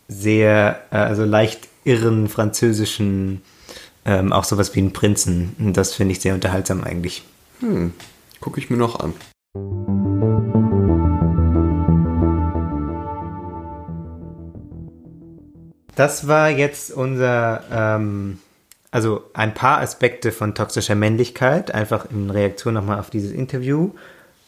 sehr, 0.09 0.81
äh, 0.91 0.97
also 0.97 1.23
leicht 1.23 1.69
irren 1.85 2.27
französischen, 2.27 3.41
ähm, 4.03 4.33
auch 4.33 4.43
sowas 4.43 4.75
wie 4.75 4.79
einen 4.79 4.91
Prinzen. 4.91 5.55
Und 5.59 5.77
das 5.77 5.93
finde 5.93 6.11
ich 6.11 6.19
sehr 6.19 6.33
unterhaltsam 6.33 6.83
eigentlich. 6.83 7.23
Gucke 8.41 8.59
ich 8.59 8.69
mir 8.69 8.75
noch 8.75 8.99
an. 8.99 9.13
Das 15.95 16.27
war 16.27 16.49
jetzt 16.49 16.91
unser, 16.91 17.63
ähm, 17.71 18.39
also 18.91 19.23
ein 19.33 19.53
paar 19.53 19.79
Aspekte 19.79 20.33
von 20.33 20.55
toxischer 20.55 20.95
Männlichkeit, 20.95 21.73
einfach 21.73 22.07
in 22.11 22.29
Reaktion 22.29 22.73
nochmal 22.73 22.99
auf 22.99 23.09
dieses 23.09 23.31
Interview. 23.31 23.91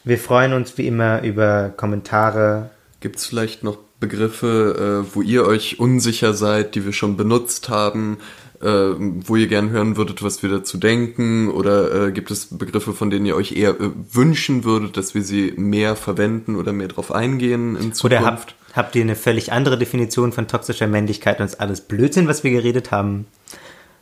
Wir 0.03 0.17
freuen 0.17 0.53
uns 0.53 0.77
wie 0.77 0.87
immer 0.87 1.21
über 1.21 1.69
Kommentare. 1.69 2.69
Gibt 2.99 3.17
es 3.17 3.25
vielleicht 3.25 3.63
noch 3.63 3.77
Begriffe, 3.99 5.05
äh, 5.07 5.15
wo 5.15 5.21
ihr 5.21 5.45
euch 5.45 5.79
unsicher 5.79 6.33
seid, 6.33 6.73
die 6.73 6.85
wir 6.85 6.93
schon 6.93 7.17
benutzt 7.17 7.69
haben, 7.69 8.17
äh, 8.61 8.65
wo 8.65 9.35
ihr 9.35 9.47
gern 9.47 9.69
hören 9.69 9.95
würdet, 9.95 10.23
was 10.23 10.41
wir 10.41 10.49
dazu 10.49 10.79
denken? 10.79 11.49
Oder 11.51 12.07
äh, 12.07 12.11
gibt 12.11 12.31
es 12.31 12.57
Begriffe, 12.57 12.93
von 12.93 13.11
denen 13.11 13.27
ihr 13.27 13.35
euch 13.35 13.51
eher 13.51 13.79
äh, 13.79 13.91
wünschen 14.11 14.63
würdet, 14.63 14.97
dass 14.97 15.13
wir 15.13 15.23
sie 15.23 15.53
mehr 15.55 15.95
verwenden 15.95 16.55
oder 16.55 16.73
mehr 16.73 16.87
drauf 16.87 17.11
eingehen 17.11 17.75
in 17.75 17.93
Zukunft? 17.93 18.05
Oder 18.05 18.25
habt, 18.25 18.55
habt 18.73 18.95
ihr 18.95 19.03
eine 19.03 19.15
völlig 19.15 19.51
andere 19.51 19.77
Definition 19.77 20.31
von 20.31 20.47
toxischer 20.47 20.87
Männlichkeit 20.87 21.39
und 21.39 21.45
ist 21.45 21.61
alles 21.61 21.81
Blödsinn, 21.81 22.27
was 22.27 22.43
wir 22.43 22.51
geredet 22.51 22.89
haben? 22.89 23.27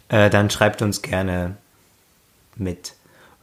Äh, 0.07 0.29
dann 0.29 0.49
schreibt 0.49 0.81
uns 0.81 1.01
gerne 1.01 1.57
mit 2.55 2.93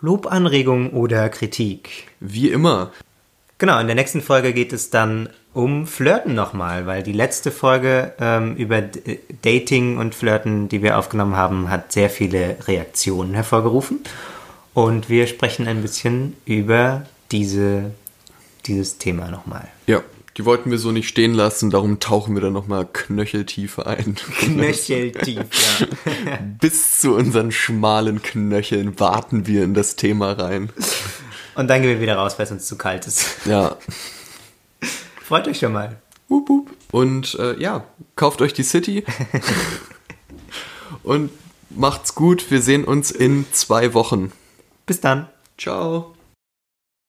Lobanregung 0.07 0.91
oder 0.91 1.29
Kritik. 1.29 2.07
Wie 2.21 2.49
immer. 2.51 2.93
Genau, 3.59 3.81
in 3.81 3.89
der 3.89 3.97
nächsten 3.97 4.21
Folge 4.21 4.53
geht 4.53 4.73
es 4.73 4.91
dann 4.91 5.31
um 5.53 5.89
Flirten 5.89 6.35
nochmal, 6.35 6.87
weil 6.87 7.03
die 7.03 7.13
letzte 7.13 7.51
Folge 7.51 8.13
ähm, 8.21 8.55
über 8.55 8.83
D 8.83 9.19
Dating 9.43 9.99
und 9.99 10.15
Flirten, 10.15 10.69
die 10.69 10.83
wir 10.83 10.97
aufgenommen 10.97 11.35
haben, 11.35 11.71
hat 11.71 11.91
sehr 11.91 12.09
viele 12.09 12.57
Reaktionen 12.69 13.35
hervorgerufen. 13.35 14.01
Und 14.75 15.09
wir 15.09 15.27
sprechen 15.27 15.67
ein 15.67 15.83
bisschen 15.83 16.37
über 16.45 17.07
diese, 17.33 17.91
dieses 18.67 18.99
Thema 18.99 19.29
nochmal. 19.29 19.67
Ja, 19.89 20.03
Die 20.37 20.45
wollten 20.45 20.71
wir 20.71 20.79
so 20.79 20.93
nicht 20.93 21.09
stehen 21.09 21.33
lassen, 21.33 21.71
darum 21.71 21.99
tauchen 21.99 22.35
wir 22.35 22.43
da 22.43 22.51
nochmal 22.51 22.87
knöcheltiefe 22.93 23.87
ein. 23.87 24.17
Knöcheltief, 24.39 25.39
ja. 25.41 25.87
Bis 26.61 27.01
zu 27.01 27.15
unseren 27.15 27.53
schmalen 27.53 28.21
Knöcheln 28.21 29.01
warten 29.01 29.47
wir 29.47 29.65
in 29.65 29.73
das 29.73 29.97
Thema 29.97 30.33
rein. 30.33 30.71
Und 31.55 31.69
dann 31.69 31.81
gehen 31.81 31.91
wir 31.91 32.01
wieder 32.03 32.17
raus, 32.17 32.39
weil 32.39 32.45
es 32.45 32.53
uns 32.53 32.67
zu 32.67 32.77
kalt 32.77 33.07
ist. 33.07 33.47
Ja. 33.47 33.77
Freut 35.23 35.49
euch 35.49 35.59
schon 35.59 35.73
mal. 35.73 35.97
Wup, 36.29 36.49
wup. 36.51 36.71
Und 36.93 37.37
äh, 37.39 37.59
ja, 37.59 37.85
kauft 38.15 38.43
euch 38.43 38.53
die 38.53 38.63
City. 38.63 39.05
Und 41.03 41.31
macht's 41.71 42.15
gut. 42.15 42.51
Wir 42.51 42.61
sehen 42.61 42.85
uns 42.85 43.11
in 43.11 43.47
zwei 43.53 43.95
Wochen. 43.95 44.33
Bis 44.85 45.01
dann. 45.01 45.29
Ciao. 45.57 46.16